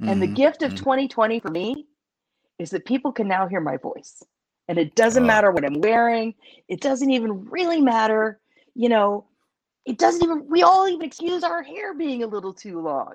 Mm-hmm. 0.00 0.12
And 0.12 0.22
the 0.22 0.26
mm-hmm, 0.26 0.34
gift 0.34 0.62
of 0.62 0.74
2020 0.74 1.36
mm-hmm. 1.36 1.46
for 1.46 1.52
me 1.52 1.86
is 2.58 2.70
that 2.70 2.84
people 2.84 3.12
can 3.12 3.28
now 3.28 3.46
hear 3.46 3.60
my 3.60 3.76
voice. 3.76 4.22
And 4.68 4.78
it 4.78 4.94
doesn't 4.94 5.24
oh. 5.24 5.26
matter 5.26 5.50
what 5.50 5.64
I'm 5.64 5.80
wearing. 5.80 6.34
It 6.68 6.80
doesn't 6.80 7.10
even 7.10 7.44
really 7.46 7.80
matter. 7.80 8.40
You 8.74 8.88
know, 8.88 9.26
it 9.86 9.98
doesn't 9.98 10.22
even, 10.22 10.46
we 10.48 10.62
all 10.62 10.88
even 10.88 11.02
excuse 11.02 11.42
our 11.42 11.62
hair 11.62 11.94
being 11.94 12.22
a 12.22 12.26
little 12.26 12.52
too 12.52 12.80
long. 12.80 13.14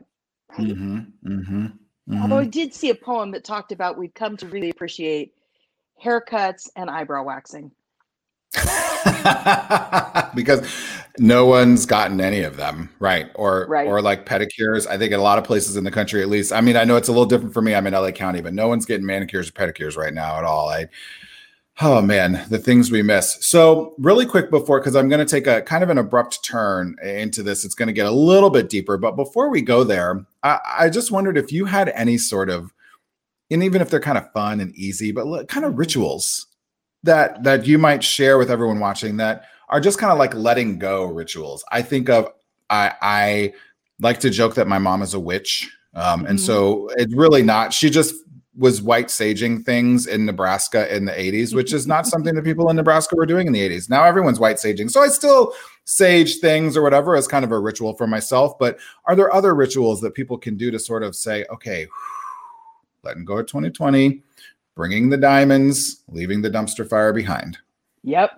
Right? 0.57 0.67
Mm-hmm, 0.69 0.97
mm-hmm, 1.25 1.65
mm-hmm. 1.65 2.21
Although 2.21 2.39
I 2.39 2.45
did 2.45 2.73
see 2.73 2.89
a 2.89 2.95
poem 2.95 3.31
that 3.31 3.43
talked 3.43 3.71
about 3.71 3.97
we've 3.97 4.13
come 4.13 4.35
to 4.37 4.47
really 4.47 4.69
appreciate 4.69 5.33
haircuts 6.03 6.69
and 6.75 6.89
eyebrow 6.89 7.23
waxing. 7.23 7.71
because 10.35 10.67
no 11.19 11.45
one's 11.45 11.85
gotten 11.85 12.19
any 12.19 12.41
of 12.41 12.57
them 12.57 12.89
right 12.99 13.29
or 13.35 13.67
right. 13.69 13.87
or 13.87 14.01
like 14.01 14.25
pedicures 14.25 14.87
i 14.87 14.97
think 14.97 15.13
in 15.13 15.19
a 15.19 15.23
lot 15.23 15.37
of 15.37 15.43
places 15.43 15.77
in 15.77 15.83
the 15.83 15.91
country 15.91 16.21
at 16.21 16.29
least 16.29 16.51
i 16.51 16.59
mean 16.59 16.75
i 16.75 16.83
know 16.83 16.95
it's 16.95 17.07
a 17.07 17.11
little 17.11 17.25
different 17.25 17.53
for 17.53 17.61
me 17.61 17.75
i'm 17.75 17.85
in 17.85 17.93
la 17.93 18.09
county 18.11 18.41
but 18.41 18.53
no 18.53 18.67
one's 18.67 18.85
getting 18.85 19.05
manicures 19.05 19.49
or 19.49 19.51
pedicures 19.51 19.95
right 19.95 20.13
now 20.13 20.37
at 20.37 20.43
all 20.43 20.69
i 20.69 20.87
oh 21.81 22.01
man 22.01 22.43
the 22.49 22.57
things 22.57 22.89
we 22.89 23.03
miss 23.03 23.37
so 23.45 23.93
really 23.99 24.25
quick 24.25 24.49
before 24.49 24.79
because 24.79 24.95
i'm 24.95 25.07
going 25.07 25.23
to 25.23 25.31
take 25.31 25.45
a 25.45 25.61
kind 25.61 25.83
of 25.83 25.89
an 25.89 25.99
abrupt 25.99 26.43
turn 26.43 26.95
into 27.03 27.43
this 27.43 27.63
it's 27.63 27.75
going 27.75 27.87
to 27.87 27.93
get 27.93 28.07
a 28.07 28.11
little 28.11 28.49
bit 28.49 28.69
deeper 28.69 28.97
but 28.97 29.15
before 29.15 29.49
we 29.49 29.61
go 29.61 29.83
there 29.83 30.25
I, 30.41 30.59
I 30.79 30.89
just 30.89 31.11
wondered 31.11 31.37
if 31.37 31.51
you 31.51 31.65
had 31.65 31.89
any 31.89 32.17
sort 32.17 32.49
of 32.49 32.73
and 33.51 33.63
even 33.63 33.81
if 33.81 33.89
they're 33.91 33.99
kind 33.99 34.17
of 34.17 34.31
fun 34.31 34.59
and 34.59 34.75
easy 34.75 35.11
but 35.11 35.47
kind 35.47 35.63
of 35.63 35.71
mm-hmm. 35.71 35.79
rituals 35.79 36.47
that 37.03 37.43
that 37.43 37.67
you 37.67 37.77
might 37.77 38.03
share 38.03 38.37
with 38.37 38.49
everyone 38.49 38.79
watching 38.79 39.17
that 39.17 39.45
are 39.69 39.79
just 39.79 39.97
kind 39.97 40.11
of 40.11 40.17
like 40.17 40.33
letting 40.33 40.79
go 40.79 41.05
rituals. 41.05 41.63
I 41.71 41.81
think 41.81 42.09
of 42.09 42.29
I 42.69 42.93
I 43.01 43.53
like 43.99 44.19
to 44.21 44.29
joke 44.29 44.55
that 44.55 44.67
my 44.67 44.79
mom 44.79 45.01
is 45.01 45.13
a 45.13 45.19
witch. 45.19 45.69
Um, 45.95 46.19
mm-hmm. 46.19 46.27
and 46.27 46.39
so 46.39 46.89
it's 46.95 47.13
really 47.13 47.43
not. 47.43 47.73
She 47.73 47.89
just 47.89 48.15
was 48.55 48.81
white 48.81 49.07
saging 49.07 49.65
things 49.65 50.05
in 50.05 50.25
Nebraska 50.25 50.93
in 50.95 51.05
the 51.05 51.11
80s, 51.11 51.55
which 51.55 51.73
is 51.73 51.87
not 51.87 52.05
something 52.07 52.35
that 52.35 52.43
people 52.43 52.69
in 52.69 52.75
Nebraska 52.75 53.15
were 53.15 53.25
doing 53.25 53.47
in 53.47 53.53
the 53.53 53.67
80s. 53.67 53.89
Now 53.89 54.03
everyone's 54.03 54.39
white 54.39 54.57
saging. 54.57 54.91
So 54.91 55.01
I 55.01 55.07
still 55.07 55.53
sage 55.85 56.39
things 56.39 56.77
or 56.77 56.81
whatever 56.81 57.15
as 57.15 57.27
kind 57.27 57.43
of 57.43 57.51
a 57.51 57.59
ritual 57.59 57.93
for 57.95 58.07
myself. 58.07 58.57
But 58.59 58.79
are 59.05 59.15
there 59.15 59.33
other 59.33 59.55
rituals 59.55 60.01
that 60.01 60.13
people 60.13 60.37
can 60.37 60.55
do 60.55 60.71
to 60.71 60.79
sort 60.79 61.03
of 61.03 61.15
say, 61.15 61.45
okay, 61.51 61.87
letting 63.03 63.25
go 63.25 63.39
of 63.39 63.47
2020, 63.47 64.21
bringing 64.75 65.09
the 65.09 65.17
diamonds, 65.17 66.03
leaving 66.09 66.41
the 66.41 66.49
dumpster 66.49 66.87
fire 66.87 67.13
behind. 67.13 67.57
Yep. 68.03 68.31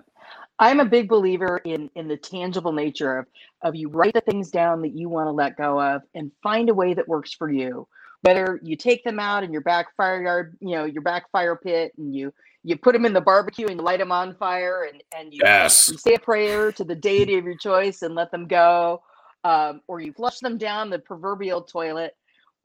I'm 0.58 0.80
a 0.80 0.84
big 0.86 1.08
believer 1.08 1.58
in 1.64 1.90
in 1.94 2.08
the 2.08 2.16
tangible 2.16 2.72
nature 2.72 3.18
of 3.18 3.26
of 3.62 3.74
you 3.74 3.88
write 3.88 4.14
the 4.14 4.20
things 4.20 4.50
down 4.50 4.82
that 4.82 4.96
you 4.96 5.08
want 5.08 5.26
to 5.26 5.32
let 5.32 5.56
go 5.56 5.80
of 5.80 6.02
and 6.14 6.30
find 6.42 6.70
a 6.70 6.74
way 6.74 6.94
that 6.94 7.08
works 7.08 7.32
for 7.32 7.50
you. 7.50 7.86
Whether 8.22 8.60
you 8.62 8.76
take 8.76 9.04
them 9.04 9.20
out 9.20 9.44
in 9.44 9.52
your 9.52 9.60
back 9.60 9.94
fire 9.96 10.22
yard, 10.22 10.56
you 10.60 10.76
know, 10.76 10.84
your 10.84 11.02
back 11.02 11.30
fire 11.30 11.56
pit 11.56 11.92
and 11.98 12.14
you 12.14 12.32
you 12.64 12.76
put 12.76 12.94
them 12.94 13.04
in 13.04 13.12
the 13.12 13.20
barbecue 13.20 13.66
and 13.66 13.78
you 13.78 13.84
light 13.84 13.98
them 13.98 14.12
on 14.12 14.34
fire 14.34 14.88
and 14.90 15.02
and 15.16 15.32
you, 15.32 15.40
yes. 15.44 15.90
you 15.90 15.98
say 15.98 16.14
a 16.14 16.18
prayer 16.18 16.72
to 16.72 16.84
the 16.84 16.94
deity 16.94 17.36
of 17.36 17.44
your 17.44 17.56
choice 17.56 18.02
and 18.02 18.14
let 18.14 18.30
them 18.30 18.46
go. 18.46 19.02
Um, 19.44 19.82
or 19.86 20.00
you 20.00 20.12
flush 20.12 20.40
them 20.40 20.58
down 20.58 20.90
the 20.90 20.98
proverbial 20.98 21.62
toilet 21.62 22.16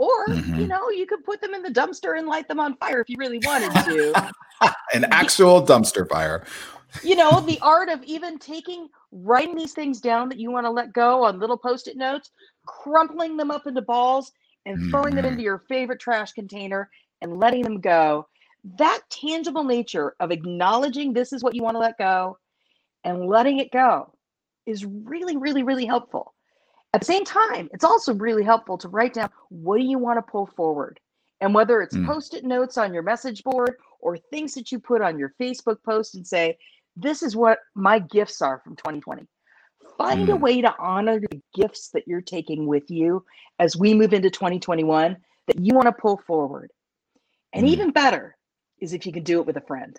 or, 0.01 0.25
mm-hmm. 0.25 0.59
you 0.59 0.65
know, 0.65 0.89
you 0.89 1.05
could 1.05 1.23
put 1.23 1.41
them 1.41 1.53
in 1.53 1.61
the 1.61 1.69
dumpster 1.69 2.17
and 2.17 2.27
light 2.27 2.47
them 2.47 2.59
on 2.59 2.75
fire 2.77 3.01
if 3.01 3.07
you 3.07 3.17
really 3.19 3.37
wanted 3.45 3.71
to. 3.85 4.33
An 4.93 5.05
actual 5.11 5.63
dumpster 5.63 6.09
fire. 6.09 6.43
You 7.03 7.15
know, 7.15 7.39
the 7.39 7.59
art 7.61 7.87
of 7.87 8.01
even 8.03 8.39
taking, 8.39 8.89
writing 9.11 9.55
these 9.55 9.73
things 9.73 10.01
down 10.01 10.27
that 10.29 10.39
you 10.39 10.49
want 10.49 10.65
to 10.65 10.71
let 10.71 10.91
go 10.91 11.23
on 11.23 11.39
little 11.39 11.57
post 11.57 11.87
it 11.87 11.97
notes, 11.97 12.31
crumpling 12.65 13.37
them 13.37 13.51
up 13.51 13.67
into 13.67 13.83
balls 13.83 14.31
and 14.65 14.75
mm-hmm. 14.75 14.89
throwing 14.89 15.13
them 15.13 15.23
mm-hmm. 15.23 15.33
into 15.33 15.43
your 15.43 15.59
favorite 15.69 15.99
trash 15.99 16.31
container 16.31 16.89
and 17.21 17.37
letting 17.37 17.61
them 17.61 17.79
go. 17.79 18.27
That 18.79 19.01
tangible 19.11 19.63
nature 19.63 20.15
of 20.19 20.31
acknowledging 20.31 21.13
this 21.13 21.31
is 21.31 21.43
what 21.43 21.53
you 21.53 21.61
want 21.61 21.75
to 21.75 21.79
let 21.79 21.99
go 21.99 22.39
and 23.03 23.27
letting 23.27 23.59
it 23.59 23.71
go 23.71 24.11
is 24.65 24.83
really, 24.83 25.37
really, 25.37 25.61
really 25.61 25.85
helpful. 25.85 26.33
At 26.93 27.01
the 27.01 27.05
same 27.05 27.23
time, 27.23 27.69
it's 27.73 27.85
also 27.85 28.13
really 28.13 28.43
helpful 28.43 28.77
to 28.79 28.89
write 28.89 29.13
down 29.13 29.29
what 29.49 29.77
do 29.77 29.83
you 29.83 29.97
want 29.97 30.17
to 30.17 30.31
pull 30.31 30.45
forward? 30.45 30.99
And 31.39 31.53
whether 31.53 31.81
it's 31.81 31.95
mm. 31.95 32.05
post 32.05 32.33
it 32.33 32.43
notes 32.43 32.77
on 32.77 32.93
your 32.93 33.03
message 33.03 33.43
board 33.43 33.75
or 33.99 34.17
things 34.17 34.53
that 34.55 34.71
you 34.71 34.79
put 34.79 35.01
on 35.01 35.17
your 35.17 35.33
Facebook 35.39 35.77
post 35.83 36.15
and 36.15 36.27
say, 36.27 36.57
this 36.95 37.23
is 37.23 37.35
what 37.35 37.59
my 37.75 37.99
gifts 37.99 38.41
are 38.41 38.59
from 38.59 38.75
2020. 38.75 39.25
Find 39.97 40.27
mm. 40.27 40.33
a 40.33 40.35
way 40.35 40.61
to 40.61 40.75
honor 40.77 41.19
the 41.19 41.41
gifts 41.55 41.89
that 41.89 42.07
you're 42.07 42.21
taking 42.21 42.67
with 42.67 42.91
you 42.91 43.25
as 43.59 43.77
we 43.77 43.93
move 43.93 44.13
into 44.13 44.29
2021 44.29 45.17
that 45.47 45.59
you 45.59 45.73
want 45.73 45.87
to 45.87 45.93
pull 45.93 46.17
forward. 46.17 46.71
And 47.53 47.65
mm. 47.65 47.69
even 47.69 47.91
better 47.91 48.35
is 48.79 48.93
if 48.93 49.05
you 49.05 49.13
can 49.13 49.23
do 49.23 49.39
it 49.39 49.47
with 49.47 49.57
a 49.57 49.61
friend. 49.61 49.97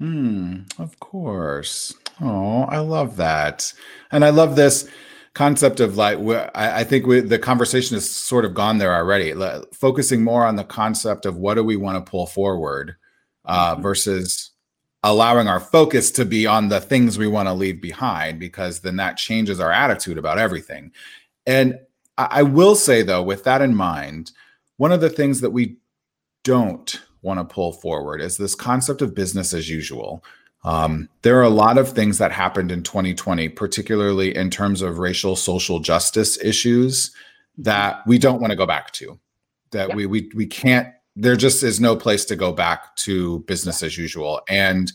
Hmm, 0.00 0.60
of 0.78 1.00
course. 1.00 1.92
Oh, 2.20 2.62
I 2.62 2.78
love 2.78 3.16
that. 3.16 3.72
And 4.12 4.24
I 4.24 4.30
love 4.30 4.54
this 4.54 4.88
concept 5.38 5.78
of 5.78 5.96
like 5.96 6.18
I, 6.56 6.80
I 6.80 6.84
think 6.84 7.06
we, 7.06 7.20
the 7.20 7.38
conversation 7.38 7.94
has 7.94 8.10
sort 8.10 8.44
of 8.44 8.54
gone 8.54 8.78
there 8.78 8.92
already. 8.92 9.34
Like, 9.34 9.72
focusing 9.72 10.24
more 10.24 10.44
on 10.44 10.56
the 10.56 10.64
concept 10.64 11.26
of 11.26 11.36
what 11.36 11.54
do 11.54 11.62
we 11.62 11.76
want 11.76 12.04
to 12.04 12.10
pull 12.10 12.26
forward 12.26 12.96
uh, 13.44 13.74
mm-hmm. 13.74 13.82
versus 13.82 14.50
allowing 15.04 15.46
our 15.46 15.60
focus 15.60 16.10
to 16.10 16.24
be 16.24 16.44
on 16.44 16.68
the 16.68 16.80
things 16.80 17.18
we 17.18 17.28
want 17.28 17.46
to 17.46 17.52
leave 17.52 17.80
behind 17.80 18.40
because 18.40 18.80
then 18.80 18.96
that 18.96 19.16
changes 19.16 19.60
our 19.60 19.70
attitude 19.70 20.18
about 20.18 20.38
everything. 20.38 20.90
And 21.46 21.78
I, 22.16 22.28
I 22.30 22.42
will 22.42 22.74
say 22.74 23.02
though 23.02 23.22
with 23.22 23.44
that 23.44 23.62
in 23.62 23.76
mind 23.76 24.32
one 24.76 24.90
of 24.90 25.00
the 25.00 25.10
things 25.10 25.40
that 25.40 25.50
we 25.50 25.76
don't 26.42 27.00
want 27.22 27.38
to 27.38 27.54
pull 27.54 27.72
forward 27.72 28.20
is 28.20 28.36
this 28.36 28.56
concept 28.56 29.02
of 29.02 29.14
business 29.14 29.54
as 29.54 29.70
usual 29.70 30.24
um, 30.68 31.08
there 31.22 31.38
are 31.38 31.44
a 31.44 31.48
lot 31.48 31.78
of 31.78 31.92
things 31.92 32.18
that 32.18 32.30
happened 32.30 32.70
in 32.70 32.82
2020, 32.82 33.48
particularly 33.48 34.36
in 34.36 34.50
terms 34.50 34.82
of 34.82 34.98
racial 34.98 35.34
social 35.34 35.80
justice 35.80 36.38
issues, 36.44 37.10
that 37.56 38.06
we 38.06 38.18
don't 38.18 38.38
want 38.38 38.50
to 38.50 38.56
go 38.56 38.66
back 38.66 38.92
to. 38.92 39.18
That 39.70 39.94
we 39.94 40.04
we 40.04 40.30
we 40.34 40.44
can't. 40.44 40.88
There 41.16 41.36
just 41.36 41.62
is 41.62 41.80
no 41.80 41.96
place 41.96 42.26
to 42.26 42.36
go 42.36 42.52
back 42.52 42.94
to 42.96 43.38
business 43.40 43.82
as 43.82 43.96
usual, 43.96 44.42
and 44.46 44.92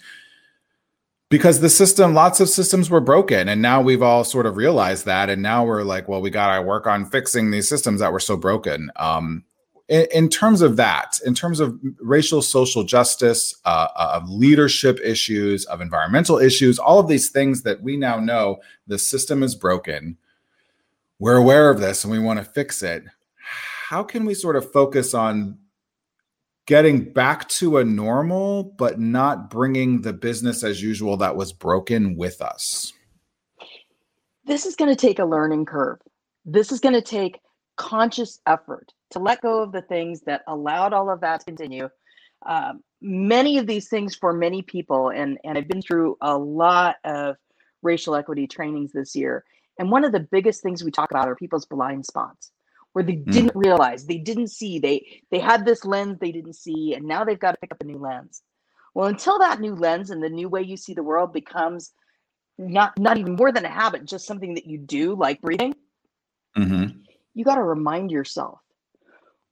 because 1.29 1.59
the 1.59 1.69
system, 1.71 2.13
lots 2.13 2.39
of 2.39 2.49
systems 2.49 2.91
were 2.91 3.01
broken, 3.01 3.49
and 3.49 3.59
now 3.59 3.81
we've 3.81 4.03
all 4.03 4.23
sort 4.23 4.45
of 4.45 4.57
realized 4.57 5.07
that, 5.07 5.31
and 5.31 5.41
now 5.41 5.65
we're 5.65 5.81
like, 5.81 6.07
well, 6.07 6.21
we 6.21 6.29
got 6.29 6.55
to 6.55 6.61
work 6.61 6.85
on 6.85 7.07
fixing 7.07 7.49
these 7.49 7.67
systems 7.67 7.99
that 7.99 8.13
were 8.13 8.19
so 8.19 8.37
broken. 8.37 8.91
Um, 8.95 9.43
in, 9.89 10.07
in, 10.13 10.29
terms 10.29 10.61
of 10.61 10.77
that, 10.77 11.19
in 11.25 11.33
terms 11.33 11.59
of 11.59 11.77
racial 11.99 12.41
social 12.41 12.83
justice, 12.83 13.55
uh, 13.65 13.87
of 13.95 14.29
leadership 14.29 14.99
issues, 15.03 15.65
of 15.65 15.81
environmental 15.81 16.37
issues, 16.37 16.79
all 16.79 16.99
of 16.99 17.07
these 17.07 17.29
things 17.29 17.63
that 17.63 17.81
we 17.81 17.97
now 17.97 18.19
know 18.19 18.57
the 18.87 18.97
system 18.97 19.43
is 19.43 19.55
broken. 19.55 20.17
We're 21.19 21.35
aware 21.35 21.69
of 21.69 21.79
this 21.79 22.03
and 22.03 22.11
we 22.11 22.19
want 22.19 22.39
to 22.39 22.45
fix 22.45 22.81
it. 22.81 23.03
How 23.89 24.03
can 24.03 24.25
we 24.25 24.33
sort 24.33 24.55
of 24.55 24.71
focus 24.71 25.13
on 25.13 25.57
getting 26.65 27.11
back 27.11 27.47
to 27.49 27.77
a 27.77 27.83
normal, 27.83 28.63
but 28.63 28.99
not 28.99 29.49
bringing 29.49 30.01
the 30.01 30.13
business 30.13 30.63
as 30.63 30.81
usual 30.81 31.17
that 31.17 31.35
was 31.35 31.51
broken 31.51 32.15
with 32.15 32.41
us? 32.41 32.93
This 34.45 34.65
is 34.65 34.75
going 34.75 34.89
to 34.89 34.95
take 34.95 35.19
a 35.19 35.25
learning 35.25 35.65
curve. 35.65 35.99
This 36.45 36.71
is 36.71 36.79
going 36.79 36.95
to 36.95 37.01
take 37.01 37.39
conscious 37.75 38.39
effort 38.45 38.93
to 39.13 39.19
let 39.19 39.41
go 39.41 39.61
of 39.63 39.71
the 39.71 39.81
things 39.81 40.21
that 40.21 40.43
allowed 40.47 40.93
all 40.93 41.09
of 41.09 41.21
that 41.21 41.39
to 41.41 41.45
continue. 41.45 41.89
Um, 42.45 42.81
many 43.01 43.57
of 43.57 43.67
these 43.67 43.87
things 43.89 44.15
for 44.15 44.33
many 44.33 44.61
people, 44.61 45.09
and, 45.09 45.37
and 45.43 45.57
I've 45.57 45.67
been 45.67 45.81
through 45.81 46.17
a 46.21 46.37
lot 46.37 46.97
of 47.03 47.37
racial 47.81 48.15
equity 48.15 48.47
trainings 48.47 48.91
this 48.91 49.15
year. 49.15 49.43
And 49.79 49.89
one 49.89 50.03
of 50.03 50.11
the 50.11 50.19
biggest 50.19 50.61
things 50.61 50.83
we 50.83 50.91
talk 50.91 51.11
about 51.11 51.27
are 51.27 51.35
people's 51.35 51.65
blind 51.65 52.05
spots 52.05 52.51
where 52.93 53.03
they 53.03 53.15
mm. 53.15 53.31
didn't 53.31 53.55
realize, 53.55 54.05
they 54.05 54.19
didn't 54.19 54.49
see, 54.49 54.79
they 54.79 55.05
they 55.31 55.39
had 55.39 55.65
this 55.65 55.83
lens 55.83 56.17
they 56.19 56.31
didn't 56.31 56.53
see, 56.53 56.93
and 56.93 57.05
now 57.05 57.23
they've 57.23 57.39
got 57.39 57.51
to 57.51 57.57
pick 57.57 57.71
up 57.71 57.81
a 57.81 57.85
new 57.85 57.97
lens. 57.97 58.43
Well, 58.93 59.07
until 59.07 59.39
that 59.39 59.59
new 59.59 59.75
lens 59.75 60.11
and 60.11 60.21
the 60.21 60.29
new 60.29 60.47
way 60.47 60.61
you 60.61 60.77
see 60.77 60.93
the 60.93 61.03
world 61.03 61.33
becomes 61.33 61.91
not 62.57 62.97
not 62.99 63.17
even 63.17 63.35
more 63.35 63.51
than 63.51 63.65
a 63.65 63.69
habit, 63.69 64.05
just 64.05 64.27
something 64.27 64.53
that 64.53 64.67
you 64.67 64.77
do, 64.77 65.15
like 65.15 65.41
breathing, 65.41 65.75
mm-hmm. 66.55 66.99
you 67.33 67.43
got 67.43 67.55
to 67.55 67.63
remind 67.63 68.11
yourself. 68.11 68.59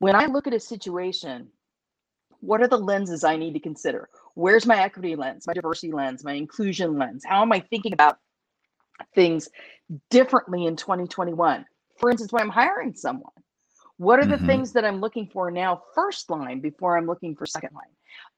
When 0.01 0.15
I 0.15 0.25
look 0.25 0.48
at 0.48 0.53
a 0.55 0.60
situation, 0.60 1.48
what 2.39 2.60
are 2.60 2.67
the 2.67 2.75
lenses 2.75 3.24
I 3.24 3.38
need 3.38 3.53
to 3.53 3.60
consider? 3.60 4.10
Where's 4.34 4.65
my 4.65 4.81
equity 4.81 5.15
lens, 5.15 5.46
my 5.46 5.53
diversity 5.53 5.91
lens, 5.91 6.24
my 6.24 6.34
inclusion 6.34 6.98
lens? 6.98 7.24
How 7.24 7.43
am 7.43 7.51
I 7.51 7.60
thinking 7.60 7.93
about 7.93 8.17
things 9.13 9.48
differently 10.10 10.65
in 10.65 10.75
2021? 10.75 11.63
For 12.00 12.10
instance, 12.10 12.34
when 12.34 12.41
I'm 12.41 12.50
hiring 12.50 12.96
someone, 12.96 13.31
what 13.98 14.17
are 14.17 14.25
the 14.25 14.38
mm-hmm. 14.38 14.48
things 14.48 14.74
that 14.74 14.86
I'm 14.86 15.01
looking 15.01 15.27
for 15.27 15.51
now, 15.51 15.84
first 15.93 16.31
line, 16.31 16.62
before 16.62 16.98
I'm 16.98 17.05
looking 17.05 17.36
for 17.36 17.46
second 17.46 17.75
line? 17.75 17.84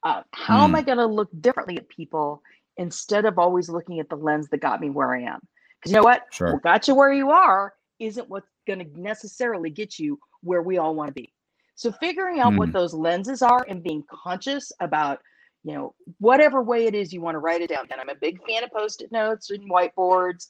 Uh, 0.03 0.24
how 0.34 0.60
mm. 0.60 0.63
am 0.65 0.75
I 0.75 0.82
mm. 0.82 0.88
going 0.88 0.98
to 0.98 1.05
look 1.05 1.29
differently 1.39 1.77
at 1.77 1.88
people 1.88 2.43
instead 2.75 3.24
of 3.24 3.39
always 3.39 3.70
looking 3.70 4.01
at 4.01 4.10
the 4.10 4.17
lens 4.17 4.50
that 4.50 4.58
got 4.58 4.82
me 4.82 4.89
where 4.89 5.15
I 5.15 5.22
am? 5.22 5.39
Because 5.79 5.93
you 5.93 5.98
know 5.98 6.03
what? 6.03 6.25
Sure. 6.29 6.51
What 6.51 6.63
got 6.63 6.89
you 6.89 6.96
where 6.96 7.13
you 7.13 7.32
are 7.32 7.74
isn't 8.00 8.29
what's 8.29 8.50
going 8.67 8.79
to 8.79 9.00
necessarily 9.00 9.70
get 9.70 9.98
you 9.98 10.20
where 10.41 10.62
we 10.62 10.77
all 10.77 10.93
want 10.93 11.08
to 11.08 11.13
be. 11.13 11.34
So 11.75 11.92
figuring 11.92 12.39
out 12.39 12.53
mm. 12.53 12.58
what 12.58 12.72
those 12.72 12.94
lenses 12.94 13.42
are 13.42 13.65
and 13.68 13.84
being 13.84 14.03
conscious 14.12 14.72
about, 14.80 15.20
you 15.63 15.74
know, 15.74 15.96
whatever 16.20 16.62
way 16.62 16.86
it 16.86 16.96
is 16.96 17.12
you 17.12 17.22
want 17.22 17.36
to 17.36 17.39
write 17.39 17.62
it 17.62 17.70
down. 17.70 17.88
And 17.92 18.00
I'm 18.00 18.10
a 18.10 18.15
big 18.15 18.39
fan 18.48 18.63
of 18.63 18.72
post-it 18.72 19.12
notes 19.12 19.50
and 19.50 19.70
whiteboards 19.70 20.50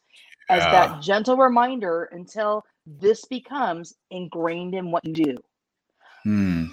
as 0.49 0.63
yeah. 0.63 0.71
that 0.71 1.01
gentle 1.01 1.37
reminder 1.37 2.09
until 2.11 2.63
this 2.85 3.25
becomes 3.25 3.93
ingrained 4.11 4.75
in 4.75 4.91
what 4.91 5.05
you 5.05 5.13
do. 5.13 5.37
Hmm. 6.23 6.65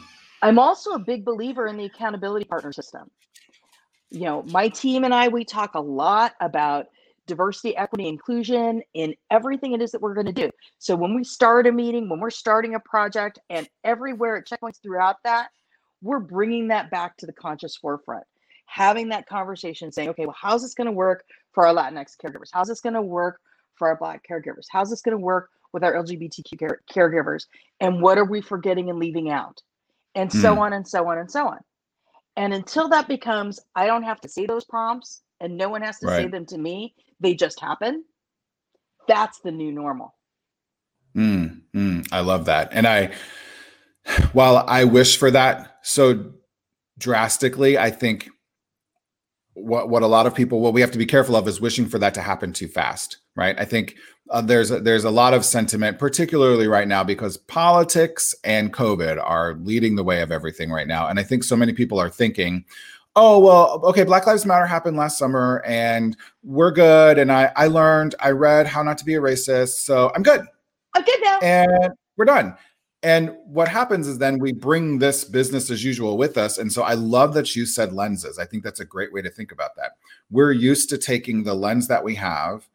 I'm 0.42 0.58
also 0.58 0.92
a 0.92 0.98
big 0.98 1.24
believer 1.24 1.66
in 1.66 1.76
the 1.76 1.84
accountability 1.84 2.46
partner 2.46 2.72
system. 2.72 3.10
You 4.10 4.24
know, 4.24 4.42
my 4.44 4.68
team 4.68 5.04
and 5.04 5.14
I, 5.14 5.28
we 5.28 5.44
talk 5.44 5.74
a 5.74 5.80
lot 5.80 6.34
about 6.40 6.86
diversity, 7.30 7.76
equity, 7.76 8.08
inclusion 8.08 8.82
in 8.92 9.14
everything 9.30 9.72
it 9.72 9.80
is 9.80 9.92
that 9.92 10.02
we're 10.02 10.14
going 10.14 10.26
to 10.26 10.32
do. 10.32 10.50
So 10.78 10.94
when 10.94 11.14
we 11.14 11.24
start 11.24 11.66
a 11.66 11.72
meeting, 11.72 12.08
when 12.08 12.20
we're 12.20 12.30
starting 12.30 12.74
a 12.74 12.80
project, 12.80 13.38
and 13.48 13.66
everywhere 13.84 14.36
at 14.36 14.46
checkpoints 14.46 14.82
throughout 14.82 15.16
that, 15.24 15.48
we're 16.02 16.20
bringing 16.20 16.68
that 16.68 16.90
back 16.90 17.16
to 17.18 17.26
the 17.26 17.32
conscious 17.32 17.76
forefront. 17.76 18.24
Having 18.66 19.08
that 19.08 19.26
conversation 19.26 19.90
saying, 19.90 20.10
okay, 20.10 20.26
well, 20.26 20.36
how's 20.38 20.62
this 20.62 20.74
going 20.74 20.86
to 20.86 20.92
work 20.92 21.24
for 21.52 21.66
our 21.66 21.74
Latinx 21.74 22.12
caregivers? 22.22 22.50
How's 22.52 22.68
this 22.68 22.80
going 22.80 22.94
to 22.94 23.02
work 23.02 23.40
for 23.76 23.88
our 23.88 23.96
Black 23.96 24.22
caregivers? 24.28 24.66
How's 24.70 24.90
this 24.90 25.02
going 25.02 25.16
to 25.16 25.22
work 25.22 25.48
with 25.72 25.82
our 25.84 25.94
LGBTQ 25.94 26.58
care- 26.58 26.80
caregivers? 26.92 27.44
And 27.80 28.02
what 28.02 28.18
are 28.18 28.24
we 28.24 28.40
forgetting 28.40 28.90
and 28.90 28.98
leaving 28.98 29.30
out? 29.30 29.60
And 30.14 30.32
so 30.32 30.54
mm. 30.54 30.58
on 30.58 30.72
and 30.72 30.86
so 30.86 31.08
on 31.08 31.18
and 31.18 31.30
so 31.30 31.46
on. 31.46 31.58
And 32.36 32.54
until 32.54 32.88
that 32.88 33.08
becomes, 33.08 33.60
I 33.74 33.86
don't 33.86 34.04
have 34.04 34.20
to 34.22 34.28
say 34.28 34.46
those 34.46 34.64
prompts 34.64 35.22
and 35.40 35.56
no 35.56 35.68
one 35.68 35.82
has 35.82 35.98
to 36.00 36.06
right. 36.06 36.24
say 36.24 36.28
them 36.28 36.46
to 36.46 36.58
me, 36.58 36.94
they 37.20 37.34
just 37.34 37.60
happen. 37.60 38.04
That's 39.08 39.40
the 39.40 39.50
new 39.50 39.72
normal. 39.72 40.14
Mm, 41.16 41.62
mm, 41.74 42.08
I 42.12 42.20
love 42.20 42.44
that. 42.44 42.68
And 42.72 42.86
I, 42.86 43.12
while 44.32 44.64
I 44.68 44.84
wish 44.84 45.16
for 45.16 45.30
that 45.30 45.78
so 45.82 46.32
drastically, 46.98 47.78
I 47.78 47.90
think 47.90 48.28
what 49.54 49.88
what 49.88 50.02
a 50.02 50.06
lot 50.06 50.26
of 50.26 50.34
people 50.34 50.60
what 50.60 50.72
we 50.72 50.80
have 50.80 50.90
to 50.90 50.98
be 50.98 51.06
careful 51.06 51.36
of 51.36 51.46
is 51.48 51.60
wishing 51.60 51.86
for 51.86 51.98
that 51.98 52.14
to 52.14 52.22
happen 52.22 52.52
too 52.52 52.68
fast 52.68 53.18
right 53.36 53.58
i 53.58 53.64
think 53.64 53.96
uh, 54.30 54.40
there's 54.40 54.70
a, 54.70 54.78
there's 54.80 55.04
a 55.04 55.10
lot 55.10 55.34
of 55.34 55.44
sentiment 55.44 55.98
particularly 55.98 56.68
right 56.68 56.88
now 56.88 57.02
because 57.02 57.36
politics 57.36 58.34
and 58.44 58.72
covid 58.72 59.20
are 59.22 59.54
leading 59.62 59.96
the 59.96 60.04
way 60.04 60.22
of 60.22 60.30
everything 60.30 60.70
right 60.70 60.86
now 60.86 61.08
and 61.08 61.18
i 61.18 61.22
think 61.22 61.42
so 61.42 61.56
many 61.56 61.72
people 61.72 62.00
are 62.00 62.08
thinking 62.08 62.64
oh 63.16 63.38
well 63.38 63.80
okay 63.84 64.04
black 64.04 64.26
lives 64.26 64.46
matter 64.46 64.66
happened 64.66 64.96
last 64.96 65.18
summer 65.18 65.62
and 65.66 66.16
we're 66.42 66.70
good 66.70 67.18
and 67.18 67.32
i 67.32 67.50
i 67.56 67.66
learned 67.66 68.14
i 68.20 68.30
read 68.30 68.66
how 68.66 68.82
not 68.82 68.96
to 68.96 69.04
be 69.04 69.14
a 69.14 69.20
racist 69.20 69.84
so 69.84 70.12
i'm 70.14 70.22
good 70.22 70.42
i'm 70.94 71.02
good 71.02 71.20
now 71.22 71.38
and 71.40 71.92
we're 72.16 72.24
done 72.24 72.56
and 73.02 73.34
what 73.46 73.68
happens 73.68 74.06
is 74.06 74.18
then 74.18 74.38
we 74.38 74.52
bring 74.52 74.98
this 74.98 75.24
business 75.24 75.70
as 75.70 75.82
usual 75.82 76.18
with 76.18 76.36
us. 76.36 76.58
And 76.58 76.70
so 76.70 76.82
I 76.82 76.94
love 76.94 77.32
that 77.34 77.56
you 77.56 77.64
said 77.64 77.94
lenses. 77.94 78.38
I 78.38 78.44
think 78.44 78.62
that's 78.62 78.80
a 78.80 78.84
great 78.84 79.12
way 79.12 79.22
to 79.22 79.30
think 79.30 79.52
about 79.52 79.74
that. 79.76 79.92
We're 80.30 80.52
used 80.52 80.90
to 80.90 80.98
taking 80.98 81.42
the 81.42 81.54
lens 81.54 81.88
that 81.88 82.04
we 82.04 82.14
have 82.16 82.68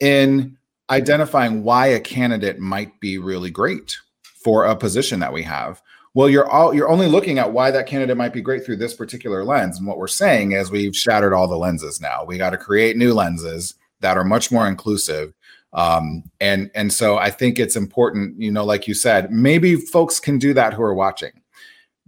in 0.00 0.56
identifying 0.88 1.64
why 1.64 1.88
a 1.88 2.00
candidate 2.00 2.58
might 2.58 2.98
be 2.98 3.18
really 3.18 3.50
great 3.50 3.98
for 4.22 4.64
a 4.64 4.74
position 4.74 5.20
that 5.20 5.34
we 5.34 5.42
have. 5.42 5.82
Well, 6.18 6.28
you're 6.28 6.50
all 6.50 6.74
you're 6.74 6.88
only 6.88 7.06
looking 7.06 7.38
at 7.38 7.52
why 7.52 7.70
that 7.70 7.86
candidate 7.86 8.16
might 8.16 8.32
be 8.32 8.40
great 8.40 8.64
through 8.64 8.78
this 8.78 8.92
particular 8.92 9.44
lens. 9.44 9.78
And 9.78 9.86
what 9.86 9.98
we're 9.98 10.08
saying 10.08 10.50
is 10.50 10.68
we've 10.68 10.96
shattered 10.96 11.32
all 11.32 11.46
the 11.46 11.56
lenses 11.56 12.00
now. 12.00 12.24
We 12.24 12.38
got 12.38 12.50
to 12.50 12.58
create 12.58 12.96
new 12.96 13.14
lenses 13.14 13.74
that 14.00 14.16
are 14.16 14.24
much 14.24 14.50
more 14.50 14.66
inclusive 14.66 15.32
um, 15.72 16.24
and 16.40 16.70
and 16.74 16.92
so 16.92 17.18
I 17.18 17.30
think 17.30 17.58
it's 17.58 17.76
important, 17.76 18.40
you 18.40 18.50
know, 18.50 18.64
like 18.64 18.88
you 18.88 18.94
said, 18.94 19.30
maybe 19.30 19.76
folks 19.76 20.18
can 20.18 20.38
do 20.38 20.54
that 20.54 20.72
who 20.72 20.82
are 20.82 20.94
watching. 20.94 21.32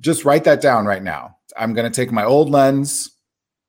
Just 0.01 0.25
write 0.25 0.45
that 0.45 0.61
down 0.61 0.87
right 0.87 1.03
now. 1.03 1.37
I'm 1.57 1.75
going 1.75 1.91
to 1.91 1.95
take 1.95 2.11
my 2.11 2.25
old 2.25 2.49
lens 2.49 3.11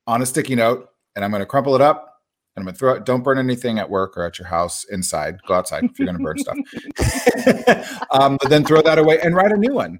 on 0.08 0.22
a 0.22 0.26
sticky 0.26 0.56
note 0.56 0.90
and 1.16 1.26
I'm 1.26 1.32
going 1.32 1.42
to 1.42 1.46
crumple 1.46 1.76
it 1.76 1.82
up 1.82 2.22
and 2.56 2.62
I'm 2.62 2.66
going 2.66 2.74
to 2.74 2.80
throw 2.80 2.94
it. 2.94 3.06
Don't 3.06 3.24
burn 3.24 3.38
anything 3.38 3.80
at 3.80 3.90
work 3.90 4.18
or 4.18 4.26
at 4.26 4.40
your 4.40 4.48
house 4.48 4.86
inside. 4.86 5.40
Go 5.46 5.56
outside 5.56 5.84
if 5.84 6.00
you're 6.00 6.06
going 6.06 6.18
to 6.18 6.24
burn 6.24 6.38
stuff. 6.38 8.06
um, 8.12 8.38
but 8.42 8.50
then 8.50 8.64
throw 8.64 8.82
that 8.82 8.98
away 8.98 9.20
and 9.22 9.36
write 9.36 9.52
a 9.52 9.58
new 9.58 9.74
one. 9.74 10.00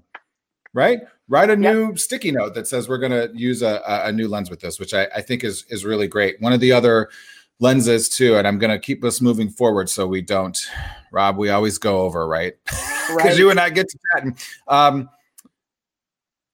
Right? 0.74 1.00
Write 1.28 1.50
a 1.50 1.56
new 1.56 1.88
yep. 1.88 1.98
sticky 1.98 2.32
note 2.32 2.54
that 2.54 2.66
says 2.66 2.88
we're 2.88 2.98
going 2.98 3.12
to 3.12 3.30
use 3.34 3.62
a, 3.62 3.82
a, 3.86 4.12
new 4.12 4.26
lens 4.26 4.48
with 4.50 4.60
this, 4.60 4.80
which 4.80 4.94
I, 4.94 5.06
I 5.14 5.20
think 5.20 5.44
is 5.44 5.64
is 5.68 5.84
really 5.84 6.08
great. 6.08 6.40
One 6.40 6.52
of 6.52 6.60
the 6.60 6.72
other 6.72 7.10
lenses 7.62 8.08
too 8.08 8.36
and 8.36 8.46
i'm 8.46 8.58
going 8.58 8.72
to 8.72 8.78
keep 8.78 9.04
us 9.04 9.20
moving 9.20 9.48
forward 9.48 9.88
so 9.88 10.04
we 10.04 10.20
don't 10.20 10.58
rob 11.12 11.36
we 11.36 11.48
always 11.48 11.78
go 11.78 12.00
over 12.00 12.26
right 12.26 12.54
because 12.64 13.24
right. 13.24 13.38
you 13.38 13.50
and 13.50 13.60
i 13.60 13.70
get 13.70 13.88
to 13.88 13.98
chatting 14.12 14.36
um 14.66 15.08